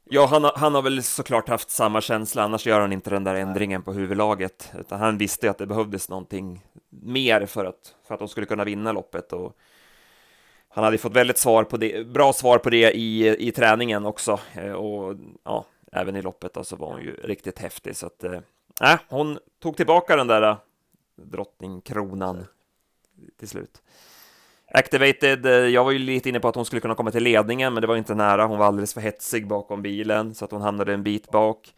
Ja, 0.03 0.25
han 0.25 0.43
har, 0.43 0.53
han 0.55 0.75
har 0.75 0.81
väl 0.81 1.03
såklart 1.03 1.49
haft 1.49 1.69
samma 1.69 2.01
känsla, 2.01 2.43
annars 2.43 2.67
gör 2.67 2.79
han 2.79 2.93
inte 2.93 3.09
den 3.09 3.23
där 3.23 3.35
ändringen 3.35 3.81
på 3.81 3.93
huvudlaget, 3.93 4.71
utan 4.79 4.99
han 4.99 5.17
visste 5.17 5.49
att 5.49 5.57
det 5.57 5.65
behövdes 5.65 6.09
någonting 6.09 6.65
mer 6.89 7.45
för 7.45 7.65
att, 7.65 7.95
för 8.03 8.13
att 8.13 8.19
de 8.19 8.27
skulle 8.27 8.45
kunna 8.45 8.63
vinna 8.63 8.91
loppet 8.91 9.33
och 9.33 9.57
han 10.69 10.83
hade 10.83 10.97
fått 10.97 11.15
väldigt 11.15 11.37
svar 11.37 11.63
på 11.63 11.77
det, 11.77 12.07
bra 12.07 12.33
svar 12.33 12.57
på 12.57 12.69
det 12.69 12.91
i, 12.91 13.47
i 13.47 13.51
träningen 13.51 14.05
också 14.05 14.39
eh, 14.53 14.71
och 14.71 15.15
ja, 15.43 15.65
även 15.91 16.15
i 16.15 16.21
loppet 16.21 16.53
då, 16.53 16.63
så 16.63 16.75
var 16.75 16.87
hon 16.87 17.01
ju 17.01 17.15
riktigt 17.15 17.59
häftig 17.59 17.95
så 17.95 18.07
att 18.07 18.23
äh, 18.23 18.99
hon 19.09 19.39
tog 19.59 19.77
tillbaka 19.77 20.15
den 20.15 20.27
där 20.27 20.57
drottningkronan 21.15 22.45
till 23.37 23.47
slut. 23.47 23.81
Activated, 24.73 25.45
jag 25.45 25.83
var 25.83 25.91
ju 25.91 25.99
lite 25.99 26.29
inne 26.29 26.39
på 26.39 26.47
att 26.47 26.55
hon 26.55 26.65
skulle 26.65 26.79
kunna 26.79 26.95
komma 26.95 27.11
till 27.11 27.23
ledningen, 27.23 27.73
men 27.73 27.81
det 27.81 27.87
var 27.87 27.95
inte 27.95 28.15
nära. 28.15 28.45
Hon 28.45 28.59
var 28.59 28.65
alldeles 28.65 28.93
för 28.93 29.01
hetsig 29.01 29.47
bakom 29.47 29.81
bilen 29.81 30.35
så 30.35 30.45
att 30.45 30.51
hon 30.51 30.61
hamnade 30.61 30.93
en 30.93 31.03
bit 31.03 31.31
bak. 31.31 31.73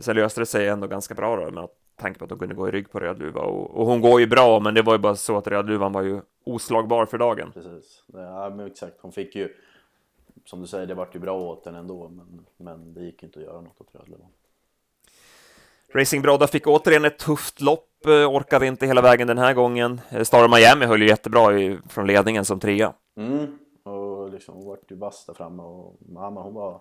Sen 0.00 0.16
löste 0.16 0.40
det 0.40 0.46
sig 0.46 0.68
ändå 0.68 0.86
ganska 0.86 1.14
bra 1.14 1.36
då, 1.36 1.50
med 1.50 1.68
tanke 1.96 2.18
på 2.18 2.24
att 2.24 2.30
hon 2.30 2.38
kunde 2.38 2.54
gå 2.54 2.68
i 2.68 2.70
rygg 2.70 2.90
på 2.90 3.00
Rödluva 3.00 3.40
och, 3.40 3.70
och 3.70 3.86
hon 3.86 4.00
går 4.00 4.20
ju 4.20 4.26
bra, 4.26 4.60
men 4.60 4.74
det 4.74 4.82
var 4.82 4.92
ju 4.92 4.98
bara 4.98 5.16
så 5.16 5.36
att 5.36 5.46
Rödluvan 5.46 5.92
var 5.92 6.02
ju 6.02 6.20
oslagbar 6.44 7.06
för 7.06 7.18
dagen. 7.18 7.52
Precis, 7.54 8.02
ja 8.12 8.50
men 8.50 8.66
exakt. 8.66 8.96
Hon 9.00 9.12
fick 9.12 9.34
ju, 9.34 9.48
som 10.44 10.60
du 10.60 10.66
säger, 10.66 10.86
det 10.86 10.94
vart 10.94 11.14
ju 11.14 11.18
bra 11.18 11.40
åt 11.40 11.66
henne 11.66 11.78
ändå, 11.78 12.08
men, 12.08 12.46
men 12.56 12.94
det 12.94 13.00
gick 13.00 13.22
inte 13.22 13.38
att 13.38 13.44
göra 13.44 13.60
något 13.60 13.80
åt 13.80 13.88
Rödluvan. 13.92 14.28
Racing 15.94 16.22
Brodda 16.22 16.46
fick 16.46 16.66
återigen 16.66 17.04
ett 17.04 17.18
tufft 17.18 17.60
lopp, 17.60 17.88
orkade 18.06 18.66
inte 18.66 18.86
hela 18.86 19.02
vägen 19.02 19.26
den 19.26 19.38
här 19.38 19.54
gången. 19.54 20.00
Star 20.22 20.44
of 20.44 20.50
Miami 20.50 20.86
höll 20.86 21.02
ju 21.02 21.08
jättebra 21.08 21.58
i, 21.58 21.78
från 21.88 22.06
ledningen 22.06 22.44
som 22.44 22.60
trea. 22.60 22.92
Mm, 23.16 23.58
och 23.82 24.30
liksom 24.30 24.54
hon 24.54 24.66
vart 24.66 24.90
ju 24.90 24.96
vass 24.96 25.26
där 25.26 25.34
framme 25.34 25.62
och 25.62 25.96
mamma 26.08 26.42
hon 26.42 26.54
var 26.54 26.80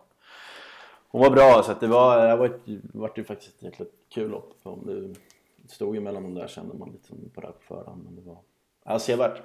hon 1.13 1.21
var 1.21 1.29
bra 1.29 1.63
så 1.63 1.71
att 1.71 1.79
det 1.79 1.87
var, 1.87 2.27
det 2.27 2.35
var, 2.35 2.59
vart 2.93 3.17
ju 3.17 3.23
faktiskt 3.23 3.55
ett 3.55 3.63
jäkla 3.63 3.85
kul 4.13 4.31
lopp. 4.31 4.53
Det 4.85 5.73
stod 5.73 5.95
ju 5.95 6.01
mellan 6.01 6.23
de 6.23 6.33
där 6.33 6.47
kände 6.47 6.77
man 6.77 6.89
lite 6.89 7.29
på 7.33 7.41
det 7.41 7.47
på 7.47 7.75
förhand 7.75 8.03
men 8.03 8.15
det 8.15 8.21
var 8.21 8.37
ja, 8.85 8.99
sevärt. 8.99 9.41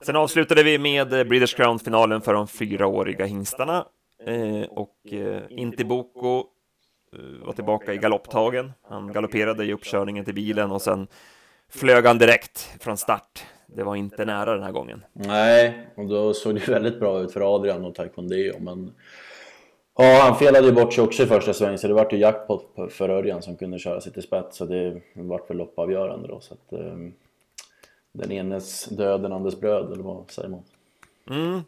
Sen 0.00 0.16
avslutade 0.16 0.62
vi 0.62 0.78
med 0.78 1.08
British 1.08 1.56
Crown-finalen 1.56 2.20
för 2.20 2.34
de 2.34 2.48
fyraåriga 2.48 3.24
hingstarna 3.24 3.86
eh, 4.26 4.62
och 4.70 5.12
eh, 5.12 5.42
Intiboko 5.48 6.38
eh, 6.38 6.44
var 7.44 7.52
tillbaka 7.52 7.94
i 7.94 7.98
galopptagen. 7.98 8.72
Han 8.82 9.12
galopperade 9.12 9.64
i 9.64 9.72
uppkörningen 9.72 10.24
till 10.24 10.34
bilen 10.34 10.70
och 10.70 10.82
sen 10.82 11.06
flög 11.68 12.06
han 12.06 12.18
direkt 12.18 12.70
från 12.80 12.96
start. 12.96 13.44
Det 13.66 13.82
var 13.82 13.96
inte 13.96 14.24
nära 14.24 14.54
den 14.54 14.62
här 14.62 14.72
gången. 14.72 15.04
Nej, 15.12 15.88
och 15.94 16.06
då 16.06 16.34
såg 16.34 16.54
det 16.54 16.68
väldigt 16.68 17.00
bra 17.00 17.20
ut 17.20 17.32
för 17.32 17.54
Adrian 17.56 17.84
och 17.84 17.94
Taekwondo, 17.94 18.58
men 18.58 18.92
Ja, 19.96 20.22
han 20.22 20.36
felade 20.36 20.66
ju 20.66 20.72
bort 20.72 20.92
sig 20.92 21.04
också 21.04 21.22
i 21.22 21.26
första 21.26 21.54
svängen 21.54 21.78
så 21.78 21.88
det 21.88 21.94
vart 21.94 22.12
ju 22.12 22.16
jackpot 22.16 22.74
för 22.90 23.08
Örjan 23.08 23.42
som 23.42 23.56
kunde 23.56 23.78
köra 23.78 24.00
sig 24.00 24.12
till 24.12 24.22
spets 24.22 24.56
så 24.56 24.64
det 24.64 25.00
vart 25.14 25.50
väl 25.50 25.56
loppavgörande 25.56 26.28
då 26.28 26.40
så 26.40 26.54
att 26.54 26.72
um, 26.80 27.14
den 28.12 28.32
enes 28.32 28.84
död, 28.84 29.22
den 29.22 29.32
andres 29.32 29.60
bröd 29.60 29.92
eller 29.92 30.02
vad 30.02 30.30
säger 30.30 30.48
man? 30.48 30.62
Mm. 31.30 31.60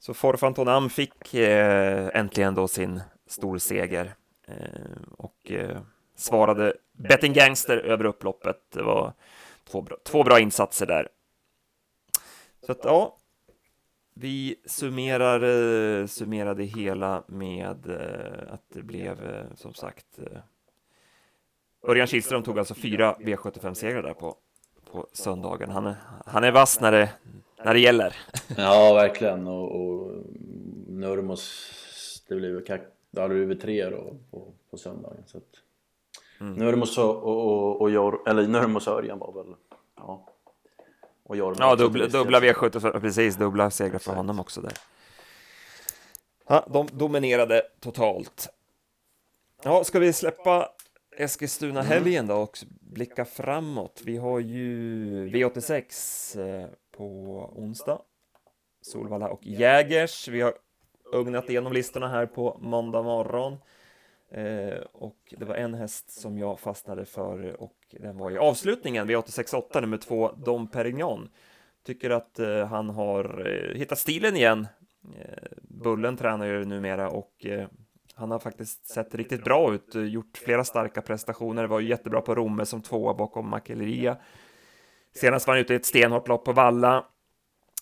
Så 0.00 0.14
Forfantonam 0.14 0.90
fick 0.90 1.34
eh, 1.34 2.08
äntligen 2.14 2.54
då 2.54 2.68
sin 2.68 3.00
storseger 3.26 4.14
Eh, 4.48 5.02
och 5.10 5.50
eh, 5.50 5.80
svarade 6.16 6.74
Betting 6.92 7.32
Gangster 7.32 7.76
över 7.76 8.04
upploppet. 8.04 8.70
Det 8.70 8.82
var 8.82 9.12
två 9.64 9.82
bra, 9.82 9.96
två 10.04 10.24
bra 10.24 10.40
insatser 10.40 10.86
där. 10.86 11.08
Så 12.66 12.72
att 12.72 12.80
ja, 12.84 13.16
vi 14.14 14.56
summerar, 14.66 15.42
eh, 15.42 16.54
det 16.54 16.64
hela 16.64 17.24
med 17.26 17.90
eh, 17.90 18.54
att 18.54 18.62
det 18.68 18.82
blev 18.82 19.24
eh, 19.24 19.54
som 19.54 19.74
sagt 19.74 20.18
eh, 20.18 20.38
Örjan 21.88 22.06
Kihlström 22.06 22.42
tog 22.42 22.58
alltså 22.58 22.74
fyra 22.74 23.14
V75-segrar 23.14 24.02
där 24.02 24.14
på, 24.14 24.36
på 24.90 25.06
söndagen. 25.12 25.70
Han 25.70 25.86
är, 25.86 25.96
han 26.26 26.44
är 26.44 26.52
vass 26.52 26.80
när 26.80 26.92
det, 26.92 27.10
när 27.64 27.74
det 27.74 27.80
gäller. 27.80 28.16
Ja, 28.56 28.94
verkligen. 28.94 29.46
Och, 29.46 29.80
och 29.80 30.12
Nurmos, 30.88 32.24
det 32.28 32.34
blev, 32.34 32.64
det 33.10 33.20
hade 33.20 33.34
blivit 33.34 33.60
tre 33.60 33.90
då 33.90 34.16
på, 34.30 34.52
på 34.70 34.76
söndagen. 34.78 35.22
Så 35.26 35.38
att, 35.38 35.62
mm. 36.40 36.54
Nurmos 36.54 36.98
och, 36.98 37.16
och, 37.16 37.80
och, 37.80 37.90
och, 37.96 38.28
eller 38.28 38.48
Nurmos 38.48 38.86
och 38.86 38.94
Örjan 38.94 39.18
var 39.18 39.32
väl, 39.32 39.54
ja, 39.96 40.28
och 41.22 41.36
Jorma 41.36 41.56
ja, 41.58 41.76
dubbla, 41.76 42.06
dubbla 42.06 42.40
V75, 42.40 43.00
precis, 43.00 43.36
dubbla 43.36 43.70
segrar 43.70 43.98
för 43.98 44.14
honom 44.14 44.40
också 44.40 44.60
där. 44.60 44.72
Ja, 46.48 46.66
de 46.70 46.88
dominerade 46.92 47.62
totalt. 47.80 48.48
Ja, 49.62 49.84
ska 49.84 49.98
vi 49.98 50.12
släppa 50.12 50.68
Eskilstuna-helgen 51.16 52.26
då 52.26 52.34
och 52.34 52.58
blicka 52.80 53.24
framåt? 53.24 54.02
Vi 54.04 54.16
har 54.16 54.40
ju 54.40 55.28
V86 55.28 56.40
eh, 56.40 56.68
på 56.96 57.04
onsdag. 57.56 58.00
Solvalla 58.82 59.28
och 59.28 59.46
Jägers. 59.46 60.28
Vi 60.28 60.40
har 60.40 60.54
ugnat 61.12 61.50
igenom 61.50 61.72
listorna 61.72 62.08
här 62.08 62.26
på 62.26 62.58
måndag 62.60 63.02
morgon. 63.02 63.58
Eh, 64.30 64.78
och 64.92 65.34
det 65.38 65.44
var 65.44 65.54
en 65.54 65.74
häst 65.74 66.20
som 66.20 66.38
jag 66.38 66.60
fastnade 66.60 67.04
för 67.04 67.62
och 67.62 67.76
den 67.90 68.18
var 68.18 68.30
i 68.30 68.38
avslutningen 68.38 69.10
V868 69.10 69.80
nummer 69.80 69.96
två 69.96 70.32
Dom 70.32 70.70
Perignon. 70.70 71.28
Tycker 71.86 72.10
att 72.10 72.38
eh, 72.38 72.66
han 72.66 72.90
har 72.90 73.46
eh, 73.46 73.78
hittat 73.78 73.98
stilen 73.98 74.36
igen. 74.36 74.66
Eh, 75.16 75.48
Bullen 75.62 76.16
tränar 76.16 76.46
ju 76.46 76.64
numera 76.64 77.10
och 77.10 77.46
eh, 77.46 77.68
han 78.14 78.30
har 78.30 78.38
faktiskt 78.38 78.86
sett 78.86 79.14
riktigt 79.14 79.44
bra 79.44 79.74
ut, 79.74 79.94
eh, 79.94 80.02
gjort 80.02 80.38
flera 80.44 80.64
starka 80.64 81.02
prestationer, 81.02 81.66
var 81.66 81.80
ju 81.80 81.88
jättebra 81.88 82.20
på 82.20 82.34
Romme 82.34 82.66
som 82.66 82.82
tvåa 82.82 83.14
bakom 83.14 83.48
Makelleria. 83.48 84.16
Senast 85.14 85.46
var 85.46 85.54
han 85.54 85.60
ute 85.60 85.72
i 85.72 85.76
ett 85.76 85.86
stenhårt 85.86 86.28
lopp 86.28 86.44
på 86.44 86.52
Valla. 86.52 87.04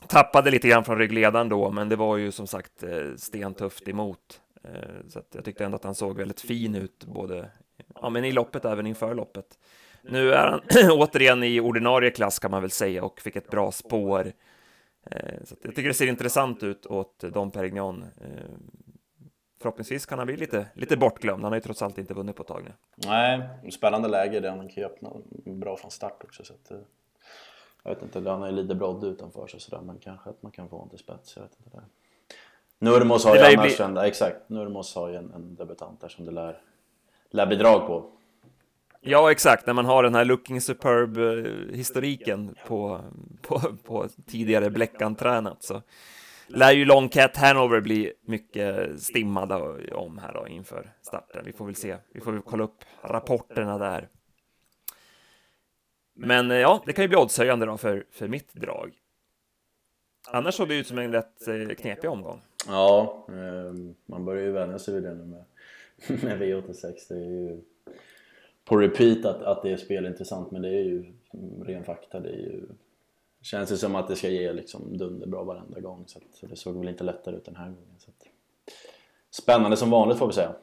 Tappade 0.08 0.50
lite 0.50 0.68
grann 0.68 0.84
från 0.84 0.98
ryggledaren 0.98 1.48
då, 1.48 1.70
men 1.70 1.88
det 1.88 1.96
var 1.96 2.16
ju 2.16 2.32
som 2.32 2.46
sagt 2.46 2.82
eh, 2.82 3.14
stentufft 3.16 3.88
emot. 3.88 4.40
Eh, 4.64 5.08
så 5.08 5.22
jag 5.34 5.44
tyckte 5.44 5.64
ändå 5.64 5.76
att 5.76 5.84
han 5.84 5.94
såg 5.94 6.16
väldigt 6.16 6.40
fin 6.40 6.74
ut, 6.74 7.04
både 7.04 7.50
ja, 8.02 8.10
men 8.10 8.24
i 8.24 8.32
loppet 8.32 8.64
även 8.64 8.86
inför 8.86 9.14
loppet. 9.14 9.58
Nu 10.02 10.32
är 10.32 10.46
han 10.48 10.90
återigen 10.90 11.44
i 11.44 11.60
ordinarie 11.60 12.10
klass 12.10 12.38
kan 12.38 12.50
man 12.50 12.62
väl 12.62 12.70
säga 12.70 13.04
och 13.04 13.20
fick 13.20 13.36
ett 13.36 13.50
bra 13.50 13.72
spår. 13.72 14.32
Eh, 15.10 15.44
så 15.44 15.56
jag 15.62 15.74
tycker 15.74 15.88
det 15.88 15.94
ser 15.94 16.06
intressant 16.06 16.62
ut 16.62 16.86
åt 16.86 17.18
Dom 17.18 17.50
Perignon. 17.50 18.04
Förhoppningsvis 19.60 20.06
kan 20.06 20.18
han 20.18 20.26
bli 20.26 20.36
lite, 20.36 20.66
lite 20.74 20.96
bortglömd. 20.96 21.42
Han 21.42 21.52
har 21.52 21.56
ju 21.56 21.62
trots 21.62 21.82
allt 21.82 21.98
inte 21.98 22.14
vunnit 22.14 22.36
på 22.36 22.42
ett 22.42 22.48
tag 22.48 22.64
nu. 22.64 22.72
Nej, 22.96 23.40
spännande 23.70 24.08
läge 24.08 24.40
där 24.40 24.50
han 24.50 24.68
kan 24.68 24.82
ju 24.82 24.84
öppna 24.84 25.10
bra 25.44 25.76
från 25.76 25.90
start 25.90 26.24
också. 26.24 26.44
Så 26.44 26.54
att, 26.54 26.72
jag 27.86 27.94
vet 27.94 28.02
inte, 28.02 28.30
han 28.30 28.40
har 28.40 28.48
ju 28.48 28.54
lite 28.54 28.74
brodd 28.74 29.04
utanför 29.04 29.46
sig 29.46 29.60
sådär, 29.60 29.80
men 29.82 29.98
kanske 29.98 30.30
att 30.30 30.42
man 30.42 30.52
kan 30.52 30.68
få 30.68 30.76
honom 30.76 30.88
till 30.88 30.98
spets. 30.98 31.36
Jag 31.36 31.42
vet 31.42 31.52
inte. 31.64 31.76
Där. 31.76 31.84
Nurmos 32.78 33.24
har 33.24 33.36
ju 33.36 33.42
annars 33.42 33.76
bli... 33.76 33.84
en, 33.84 33.96
exakt, 33.96 34.48
Nurmos 34.48 34.94
har 34.94 35.08
ju 35.08 35.16
en, 35.16 35.32
en 35.34 35.54
debutant 35.54 36.00
där 36.00 36.08
som 36.08 36.24
det 36.24 36.30
lär, 36.30 36.58
lär 37.30 37.46
bli 37.46 37.56
drag 37.56 37.86
på. 37.86 38.10
Ja, 39.00 39.30
exakt, 39.30 39.66
när 39.66 39.74
man 39.74 39.84
har 39.84 40.02
den 40.02 40.14
här 40.14 40.24
looking 40.24 40.60
superb 40.60 41.18
eh, 41.18 41.76
historiken 41.76 42.54
på, 42.66 43.00
på, 43.42 43.60
på 43.84 44.08
tidigare 44.26 44.70
Bleckan-tränat 44.70 45.62
så 45.62 45.82
lär 46.46 46.72
ju 46.72 46.84
Long 46.84 47.08
Cat 47.08 47.36
Hanover 47.36 47.80
bli 47.80 48.12
mycket 48.26 49.00
stimmade 49.02 49.54
om 49.94 50.18
här 50.18 50.34
då 50.34 50.48
inför 50.48 50.92
starten. 51.02 51.42
Vi 51.44 51.52
får 51.52 51.66
väl 51.66 51.74
se, 51.74 51.96
vi 52.12 52.20
får 52.20 52.32
väl 52.32 52.42
kolla 52.42 52.64
upp 52.64 52.84
rapporterna 53.02 53.78
där. 53.78 54.08
Men 56.16 56.50
eh, 56.50 56.56
ja, 56.56 56.82
det 56.86 56.92
kan 56.92 57.04
ju 57.04 57.08
bli 57.08 57.16
oddshöjande 57.16 57.66
då 57.66 57.76
för, 57.76 58.06
för 58.10 58.28
mitt 58.28 58.54
drag. 58.54 58.92
Annars 60.28 60.54
såg 60.54 60.68
det 60.68 60.74
ut 60.74 60.86
som 60.86 60.98
en 60.98 61.12
rätt 61.12 61.48
eh, 61.48 61.74
knepig 61.74 62.10
omgång. 62.10 62.42
Ja, 62.68 63.26
ehm, 63.28 63.94
man 64.06 64.24
börjar 64.24 64.42
ju 64.42 64.52
vänja 64.52 64.78
sig 64.78 64.94
vid 64.94 65.02
det 65.02 65.14
nu 65.14 65.24
med, 65.24 65.44
med 66.22 66.42
V86. 66.42 66.94
Det 67.08 67.14
är 67.14 67.30
ju 67.30 67.60
på 68.64 68.76
repeat 68.76 69.24
att, 69.24 69.42
att 69.42 69.62
det 69.62 69.70
är 69.72 69.76
spelintressant, 69.76 70.50
men 70.50 70.62
det 70.62 70.68
är 70.68 70.82
ju 70.82 71.12
ren 71.64 71.84
fakta. 71.84 72.20
Det 72.20 72.28
är 72.28 72.38
ju, 72.38 72.68
känns 73.42 73.70
det 73.70 73.76
som 73.76 73.94
att 73.94 74.08
det 74.08 74.16
ska 74.16 74.28
ge 74.28 74.52
liksom 74.52 74.98
dunderbra 74.98 75.42
varenda 75.42 75.80
gång, 75.80 76.04
så, 76.06 76.18
att, 76.18 76.36
så 76.36 76.46
det 76.46 76.56
såg 76.56 76.78
väl 76.78 76.88
inte 76.88 77.04
lättare 77.04 77.36
ut 77.36 77.44
den 77.44 77.56
här 77.56 77.66
gången. 77.66 77.98
Så 77.98 78.10
att, 78.10 78.26
spännande 79.30 79.76
som 79.76 79.90
vanligt 79.90 80.18
får 80.18 80.26
vi 80.26 80.32
säga. 80.32 80.54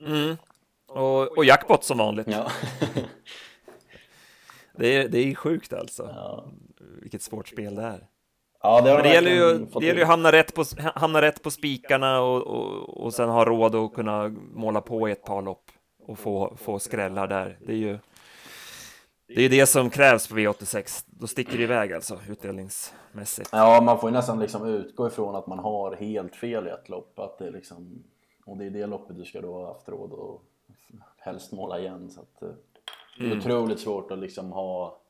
Mm. 0.00 0.36
Och, 0.86 1.38
och 1.38 1.44
jackpot 1.44 1.84
som 1.84 1.98
vanligt. 1.98 2.26
Ja. 2.30 2.50
det, 4.78 4.96
är, 4.96 5.08
det 5.08 5.18
är 5.18 5.34
sjukt 5.34 5.72
alltså. 5.72 6.10
Ja. 6.16 6.44
Vilket 7.02 7.22
svårt 7.22 7.48
spel 7.48 7.74
det 7.74 7.82
är. 7.82 8.06
Ja, 8.62 8.80
det, 8.80 8.94
Men 8.94 9.02
det 9.02 9.12
gäller 9.12 9.30
ju, 9.30 9.66
det 9.80 9.86
gäller 9.86 9.98
ju 9.98 10.02
att 10.02 10.08
hamna 10.08 10.32
rätt 10.32 10.54
på, 10.54 10.64
hamna 10.94 11.22
rätt 11.22 11.42
på 11.42 11.50
spikarna 11.50 12.20
och, 12.20 12.42
och, 12.42 13.04
och 13.04 13.14
sen 13.14 13.28
ha 13.28 13.44
råd 13.44 13.74
att 13.74 13.94
kunna 13.94 14.28
måla 14.54 14.80
på 14.80 15.08
i 15.08 15.12
ett 15.12 15.24
par 15.24 15.42
lopp 15.42 15.70
och 16.06 16.18
få, 16.18 16.56
få 16.56 16.78
skrällar 16.78 17.26
där. 17.26 17.58
Det 17.66 17.72
är 17.72 17.76
ju 17.76 17.98
det 19.34 19.42
är 19.42 19.48
det 19.48 19.66
som 19.66 19.90
krävs 19.90 20.28
på 20.28 20.34
V86. 20.34 21.04
Då 21.06 21.26
sticker 21.26 21.56
det 21.56 21.62
iväg 21.62 21.92
alltså 21.92 22.18
utdelningsmässigt. 22.28 23.48
Ja, 23.52 23.80
man 23.80 24.00
får 24.00 24.10
ju 24.10 24.14
nästan 24.14 24.40
liksom 24.40 24.66
utgå 24.66 25.06
ifrån 25.06 25.36
att 25.36 25.46
man 25.46 25.58
har 25.58 25.96
helt 25.96 26.36
fel 26.36 26.66
i 26.66 26.70
ett 26.70 26.88
lopp. 26.88 27.18
Att 27.18 27.38
det 27.38 27.46
är 27.46 27.50
liksom, 27.50 28.04
och 28.46 28.56
det 28.56 28.66
är 28.66 28.70
det 28.70 28.86
loppet 28.86 29.16
du 29.16 29.24
ska 29.24 29.40
då 29.40 29.52
ha 29.52 29.66
haft 29.66 29.88
råd 29.88 30.12
och 30.12 30.42
helst 31.16 31.52
måla 31.52 31.78
igen. 31.80 32.10
Så 32.10 32.20
att, 32.20 32.42
eh, 33.18 33.24
det 33.24 33.26
är 33.26 33.32
mm. 33.32 33.38
otroligt 33.38 33.80
svårt 33.80 34.10
att 34.10 34.18
liksom 34.18 34.52
ha 34.52 35.00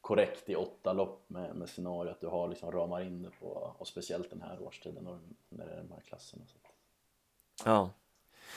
korrekt 0.00 0.48
i 0.48 0.54
åtta 0.54 0.92
lopp 0.92 1.24
med, 1.26 1.56
med 1.56 1.68
scenario 1.68 2.10
att 2.10 2.20
du 2.20 2.26
har 2.26 2.48
liksom 2.48 2.72
ramar 2.72 3.00
in 3.00 3.22
det 3.22 3.30
på, 3.40 3.74
och 3.78 3.88
speciellt 3.88 4.30
den 4.30 4.42
här 4.42 4.62
årstiden 4.62 5.06
och 5.06 5.18
när 5.48 5.66
det 5.66 5.72
är 5.72 5.76
de 5.76 5.92
här 5.92 6.00
klasserna. 6.00 6.42
Så. 6.46 6.56
Ja. 7.64 7.90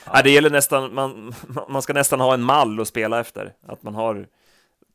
ja. 0.06 0.21
det 0.24 0.32
gäller 0.32 0.50
nästan, 0.50 0.93
man, 0.93 1.34
man 1.69 1.82
ska 1.82 1.93
nästan 1.93 2.19
ha 2.19 2.34
en 2.34 2.43
mall 2.43 2.80
att 2.80 2.88
spela 2.88 3.19
efter, 3.19 3.56
att 3.62 3.84
man 3.84 3.95
har 3.95 4.28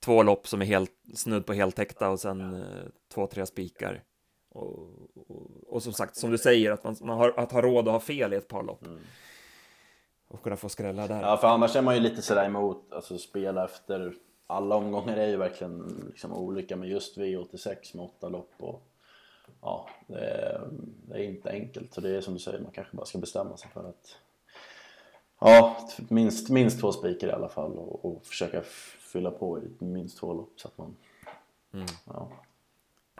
två 0.01 0.23
lopp 0.23 0.49
som 0.49 0.63
är 0.63 0.67
helt 0.67 0.93
snudd 1.15 1.47
på 1.47 1.53
heltäckta 1.53 2.11
och 2.11 2.21
sen 2.21 2.55
eh, 2.55 2.87
två, 3.15 3.27
tre 3.27 3.47
spikar. 3.47 4.03
Och, 4.49 4.79
och, 5.15 5.51
och, 5.67 5.83
som 5.83 5.93
sagt, 5.93 6.17
som 6.17 6.31
du 6.31 6.39
säger, 6.39 6.71
att 6.71 6.85
man, 6.85 6.97
man 7.01 7.19
har 7.19 7.35
att 7.37 7.53
ha 7.53 7.63
råd 7.63 7.89
att 7.89 7.93
ha 7.93 8.01
fel 8.01 8.33
i 8.33 8.37
ett 8.37 8.49
par 8.49 8.63
lopp. 8.63 8.87
Mm. 8.87 8.99
Och 10.31 10.43
kunna 10.43 10.57
få 10.57 10.69
skrälla 10.69 11.07
där. 11.07 11.23
Ja, 11.23 11.37
för 11.37 11.49
annars 11.49 11.77
är 11.77 11.83
man 11.83 11.95
ju 11.95 12.01
lite 12.01 12.23
sådär 12.23 12.45
emot, 12.45 12.93
alltså 12.93 13.19
spela 13.19 13.65
efter 13.65 14.15
alla 14.47 14.77
omgångar 14.77 15.17
är 15.17 15.29
ju 15.29 15.37
verkligen 15.37 16.05
liksom 16.07 16.33
olika 16.33 16.77
men 16.77 16.89
just 16.89 17.19
V86 17.19 17.97
med 17.97 18.05
åtta 18.05 18.29
lopp 18.29 18.53
och 18.59 18.83
ja, 19.61 19.89
det 20.07 20.19
är, 20.19 20.61
det 21.09 21.15
är, 21.15 21.23
inte 21.23 21.51
enkelt 21.51 21.95
så 21.95 22.01
det 22.01 22.17
är 22.17 22.21
som 22.21 22.35
du 22.35 22.41
säger, 22.41 22.61
man 22.61 22.73
kanske 22.73 22.97
bara 22.97 23.07
ska 23.07 23.19
bestämma 23.19 23.57
sig 23.57 23.71
för 23.71 23.89
att 23.89 24.17
Ja, 25.41 25.89
minst, 26.09 26.51
minst 26.51 26.81
två 26.81 26.93
spikar 26.93 27.29
i 27.29 27.33
alla 27.33 27.49
fall 27.49 27.73
och, 27.73 28.05
och 28.05 28.27
försöka 28.27 28.63
fylla 29.13 29.31
på 29.31 29.59
i 29.59 29.85
minst 29.85 30.19
två 30.19 30.33
lopp 30.33 30.53
så 30.57 30.69
att 30.69 30.79
man... 30.79 30.97
Mm. 31.73 31.87
Ja. 32.05 32.29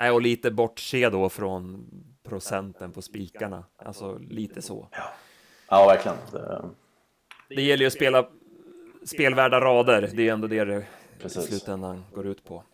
Nej, 0.01 0.11
och 0.11 0.23
lite 0.23 0.51
bortse 0.51 1.11
då 1.11 1.29
från 1.29 1.87
procenten 2.23 2.93
på 2.93 3.03
spikarna, 3.03 3.65
alltså 3.77 4.19
lite 4.19 4.63
så. 4.63 4.89
Ja, 4.91 5.13
ja 5.69 5.87
verkligen. 5.87 6.17
Det... 6.33 6.71
det 7.57 7.63
gäller 7.63 7.83
ju 7.83 7.87
att 7.87 7.93
spela 7.93 8.29
spelvärda 9.05 9.61
rader, 9.61 10.11
det 10.15 10.29
är 10.29 10.33
ändå 10.33 10.49
det 10.49 10.65
det 10.65 10.85
Precis. 11.23 11.45
i 11.45 11.47
slutändan 11.47 12.05
går 12.15 12.27
ut 12.27 12.45
på. 12.45 12.65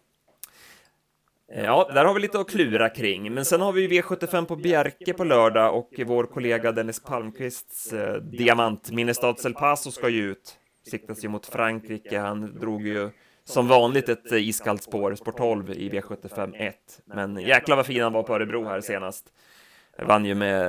Eh, 1.52 1.64
Ja, 1.64 1.90
där 1.94 2.04
har 2.04 2.14
vi 2.14 2.20
lite 2.20 2.40
att 2.40 2.50
klura 2.50 2.88
kring, 2.88 3.34
men 3.34 3.44
sen 3.44 3.60
har 3.60 3.72
vi 3.72 3.88
V75 3.88 4.44
på 4.44 4.56
Bjerke 4.56 5.12
på 5.12 5.24
lördag 5.24 5.78
och 5.78 5.90
vår 6.06 6.24
kollega 6.24 6.72
Dennis 6.72 7.02
Palmqvists 7.02 7.92
eh, 7.92 8.22
diamant 8.22 8.90
Minnestads 8.90 9.44
El 9.46 9.54
Paso 9.54 9.90
ska 9.90 10.08
ju 10.08 10.30
ut. 10.30 10.58
Siktas 10.90 11.24
ju 11.24 11.28
mot 11.28 11.46
Frankrike, 11.46 12.18
han 12.18 12.58
drog 12.58 12.86
ju 12.86 13.10
som 13.44 13.68
vanligt 13.68 14.08
ett 14.08 14.32
eh, 14.32 14.48
iskallt 14.48 14.82
spår, 14.82 15.14
spår 15.14 15.32
12 15.32 15.70
i 15.70 15.90
V75 15.90 16.56
1. 16.56 16.74
Men 17.04 17.36
jäklar 17.36 17.76
vad 17.76 17.86
fin 17.86 18.02
han 18.02 18.12
var 18.12 18.22
på 18.22 18.34
Örebro 18.34 18.64
här 18.64 18.80
senast. 18.80 19.32
Vann 19.98 20.24
ju 20.24 20.35
med, 20.35 20.68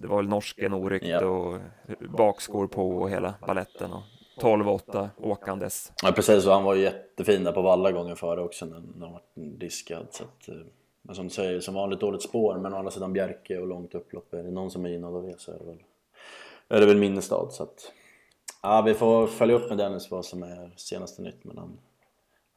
det 0.00 0.06
var 0.06 0.16
väl 0.16 0.28
norsken 0.28 0.74
oryckt 0.74 1.06
Ja. 1.06 1.24
och 1.26 1.58
bakskor 2.08 2.66
på 2.66 2.90
och 2.90 3.10
hela 3.10 3.34
balletten 3.46 3.92
och 3.92 4.02
12-8 4.40 5.08
åkandes. 5.16 5.92
Ja 6.02 6.12
precis, 6.12 6.46
och 6.46 6.52
han 6.52 6.64
var 6.64 6.74
ju 6.74 6.82
jättefin 6.82 7.44
där 7.44 7.52
på 7.52 7.62
Valla 7.62 7.92
gången 7.92 8.16
före 8.16 8.42
också 8.42 8.66
när, 8.66 8.82
när 8.96 9.06
han 9.06 9.12
var 9.12 9.22
diskad. 9.58 10.06
Så 10.10 10.24
att, 10.24 10.48
eh, 10.48 10.54
men 11.02 11.14
som 11.14 11.24
du 11.24 11.30
säger, 11.30 11.60
som 11.60 11.74
vanligt 11.74 12.00
dåligt 12.00 12.22
spår 12.22 12.58
men 12.58 12.74
å 12.74 12.76
andra 12.76 12.90
sidan 12.90 13.12
Bjerke 13.12 13.58
och 13.58 13.66
långt 13.66 13.94
upplopp. 13.94 14.34
Är 14.34 14.42
det 14.42 14.50
någon 14.50 14.70
som 14.70 14.84
är 14.84 14.90
gynnad 14.90 15.16
av 15.16 15.22
det 15.22 15.40
så 15.40 15.52
är 15.52 15.58
det 15.58 15.64
väl, 15.64 15.82
är 16.68 16.80
det 16.80 16.86
väl 16.86 16.96
Minnestad. 16.96 17.52
Så 17.52 17.62
att, 17.62 17.92
ja, 18.62 18.82
vi 18.82 18.94
får 18.94 19.26
följa 19.26 19.56
upp 19.56 19.68
med 19.68 19.78
Dennis 19.78 20.10
vad 20.10 20.24
som 20.24 20.42
är 20.42 20.70
senaste 20.76 21.22
nytt 21.22 21.44
men 21.44 21.58
han, 21.58 21.78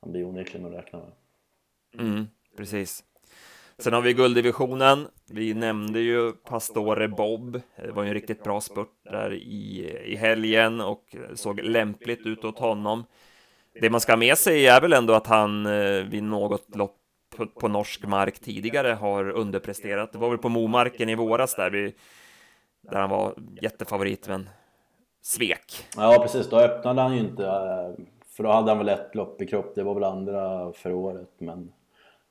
han 0.02 0.12
blir 0.12 0.26
onekligen 0.26 0.68
att 0.68 0.74
räkna 0.74 1.00
med. 1.00 1.12
Mm, 2.08 2.28
precis. 2.58 3.04
Sen 3.78 3.94
har 3.94 4.02
vi 4.02 4.14
gulddivisionen. 4.14 5.08
Vi 5.30 5.54
nämnde 5.54 6.00
ju 6.00 6.32
Pastore 6.32 7.08
Bob. 7.08 7.62
Det 7.76 7.92
var 7.92 8.04
ju 8.04 8.08
en 8.08 8.14
riktigt 8.14 8.44
bra 8.44 8.62
spurt 8.62 8.90
där 9.04 9.34
i, 9.34 9.92
i 10.06 10.16
helgen 10.16 10.82
och 10.82 11.16
såg 11.36 11.60
lämpligt 11.60 12.26
ut 12.26 12.46
åt 12.46 12.60
honom. 12.60 13.04
Det 13.82 13.90
man 13.90 14.02
ska 14.02 14.12
ha 14.12 14.18
med 14.18 14.38
sig 14.38 14.68
är 14.68 14.82
väl 14.82 14.94
ändå 14.94 15.14
att 15.14 15.28
han 15.28 15.66
eh, 15.66 16.04
vid 16.04 16.24
något 16.24 16.76
lopp 16.76 16.98
på, 17.38 17.46
på 17.46 17.68
norsk 17.68 18.06
mark 18.06 18.40
tidigare 18.40 18.88
har 18.88 19.30
underpresterat. 19.30 20.12
Det 20.12 20.18
var 20.18 20.30
väl 20.30 20.38
på 20.38 20.50
Momarken 20.50 21.10
i 21.10 21.16
våras 21.16 21.56
där, 21.56 21.70
vi, 21.70 21.96
där 22.82 23.00
han 23.00 23.10
var 23.10 23.34
jättefavorit, 23.62 24.28
men 24.28 24.50
svek. 25.22 25.86
Ja 25.98 26.20
precis, 26.22 26.50
då 26.50 26.60
öppnade 26.60 27.02
han 27.02 27.14
ju 27.14 27.20
inte. 27.20 27.46
Eh, 27.46 28.06
för 28.36 28.44
då 28.44 28.52
hade 28.52 28.72
han 28.72 28.78
väl 28.78 28.90
ett 28.90 29.16
lopp 29.16 29.42
i 29.42 29.48
kropp, 29.48 29.76
det 29.76 29.84
var 29.84 29.94
väl 29.94 30.04
andra 30.04 30.74
för 30.74 30.92
året. 30.94 31.32
Men 31.38 31.72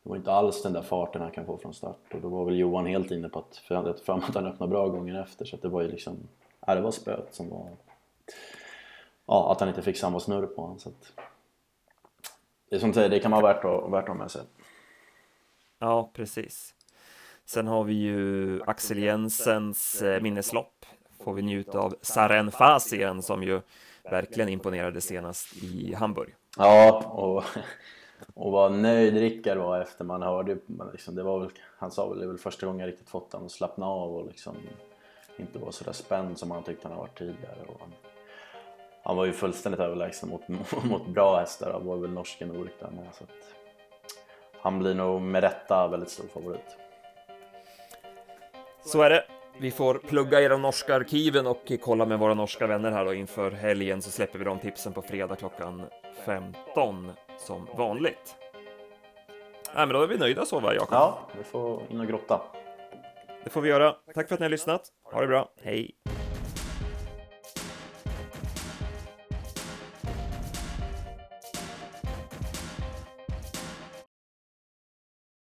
det 0.02 0.08
var 0.08 0.16
inte 0.16 0.32
alls 0.32 0.62
den 0.62 0.72
där 0.72 0.82
farten 0.82 1.22
han 1.22 1.30
kan 1.30 1.46
få 1.46 1.58
från 1.58 1.74
start. 1.74 2.14
Och 2.14 2.20
då 2.20 2.28
var 2.28 2.44
väl 2.44 2.58
Johan 2.58 2.86
helt 2.86 3.10
inne 3.10 3.28
på 3.28 3.38
att, 3.38 3.56
för 3.56 3.74
jag 3.74 3.82
hade 3.82 3.98
fram 3.98 4.18
att 4.18 4.34
han 4.34 4.46
öppnade 4.46 4.70
bra 4.70 4.88
gången 4.88 5.16
efter. 5.16 5.44
Så 5.44 5.56
det 5.56 5.68
var 5.68 5.82
ju 5.82 5.88
liksom, 5.88 6.16
ja 6.66 6.74
det 6.74 6.80
var 6.80 6.90
spöet 6.90 7.34
som 7.34 7.50
var... 7.50 7.68
Ja, 9.26 9.52
att 9.52 9.60
han 9.60 9.68
inte 9.68 9.82
fick 9.82 9.96
samma 9.96 10.20
snurr 10.20 10.46
på 10.46 10.62
honom. 10.62 10.78
Så 10.78 10.88
att, 10.88 11.12
det 12.68 12.76
är 12.76 12.80
som 12.80 12.88
du 12.88 12.94
säger, 12.94 13.08
det 13.08 13.20
kan 13.20 13.30
vara 13.30 13.42
värt 13.42 13.64
att, 13.64 13.92
värt 13.92 14.02
att 14.02 14.08
ha 14.08 14.14
med 14.14 14.30
sig. 14.30 14.42
Ja, 15.78 16.10
precis. 16.12 16.74
Sen 17.44 17.66
har 17.66 17.84
vi 17.84 17.94
ju 17.94 18.62
Axel 18.62 18.98
Jensens 18.98 20.02
eh, 20.02 20.22
minneslopp. 20.22 20.86
Får 21.24 21.34
vi 21.34 21.42
njuta 21.42 21.78
av 21.78 21.94
Saren 22.00 22.50
Fasien 22.50 23.22
som 23.22 23.42
ju 23.42 23.60
verkligen 24.10 24.48
imponerade 24.48 25.00
senast 25.00 25.56
i 25.62 25.94
Hamburg. 25.94 26.34
Ja, 26.58 27.02
och, 27.06 27.44
och 28.34 28.52
vad 28.52 28.72
nöjd 28.72 29.16
Rickard 29.16 29.58
var 29.58 29.80
efter 29.80 30.04
man 30.04 30.22
hörde 30.22 30.58
liksom, 30.92 31.14
det 31.14 31.22
var 31.22 31.40
väl, 31.40 31.50
Han 31.78 31.90
sa 31.90 32.08
väl 32.08 32.18
det 32.18 32.24
är 32.24 32.28
väl 32.28 32.38
första 32.38 32.66
gången 32.66 32.80
jag 32.80 32.88
riktigt 32.88 33.10
fått 33.10 33.32
honom 33.32 33.46
att 33.46 33.52
slappna 33.52 33.86
av 33.86 34.16
och 34.16 34.26
liksom 34.26 34.56
inte 35.36 35.58
vara 35.58 35.72
sådär 35.72 35.92
spänd 35.92 36.38
som 36.38 36.50
han 36.50 36.62
tyckte 36.62 36.88
han 36.88 36.96
har 36.96 37.02
varit 37.02 37.18
tidigare. 37.18 37.62
Och 37.66 37.80
han, 37.80 37.92
han 39.02 39.16
var 39.16 39.24
ju 39.24 39.32
fullständigt 39.32 39.80
överlägsen 39.80 40.28
mot, 40.28 40.48
mot 40.84 41.06
bra 41.06 41.38
hästar, 41.38 41.72
han 41.72 41.86
var 41.86 41.96
väl 41.96 42.10
norsken 42.10 42.50
Orik 42.50 42.80
där 42.80 42.90
med. 42.90 43.06
Så 43.12 43.24
att 43.24 43.54
han 44.60 44.78
blir 44.78 44.94
nog 44.94 45.22
med 45.22 45.42
rätta 45.42 45.88
väldigt 45.88 46.10
stor 46.10 46.28
favorit. 46.28 46.76
Så 48.84 49.02
är 49.02 49.10
det. 49.10 49.24
Vi 49.58 49.70
får 49.70 49.94
plugga 49.94 50.40
i 50.40 50.48
de 50.48 50.62
norska 50.62 50.94
arkiven 50.94 51.46
och 51.46 51.72
kolla 51.80 52.06
med 52.06 52.18
våra 52.18 52.34
norska 52.34 52.66
vänner 52.66 52.90
här 52.90 53.04
då 53.04 53.14
inför 53.14 53.50
helgen 53.50 54.02
så 54.02 54.10
släpper 54.10 54.38
vi 54.38 54.44
de 54.44 54.58
tipsen 54.58 54.92
på 54.92 55.02
fredag 55.02 55.36
klockan 55.36 55.82
15 56.24 57.12
som 57.42 57.68
vanligt. 57.76 58.36
Nej, 59.74 59.86
men 59.86 59.88
då 59.88 60.02
är 60.02 60.06
vi 60.06 60.18
nöjda 60.18 60.44
så 60.44 60.60
va, 60.60 60.74
Jakob? 60.74 60.88
Ja, 60.92 61.18
vi 61.38 61.44
får 61.44 61.82
in 61.90 62.00
och 62.00 62.06
grotta. 62.06 62.40
Det 63.44 63.50
får 63.50 63.60
vi 63.60 63.68
göra. 63.68 63.94
Tack 64.14 64.28
för 64.28 64.34
att 64.34 64.40
ni 64.40 64.44
har 64.44 64.50
lyssnat. 64.50 64.82
Ha 65.12 65.20
det 65.20 65.26
bra. 65.26 65.48
Hej! 65.62 65.94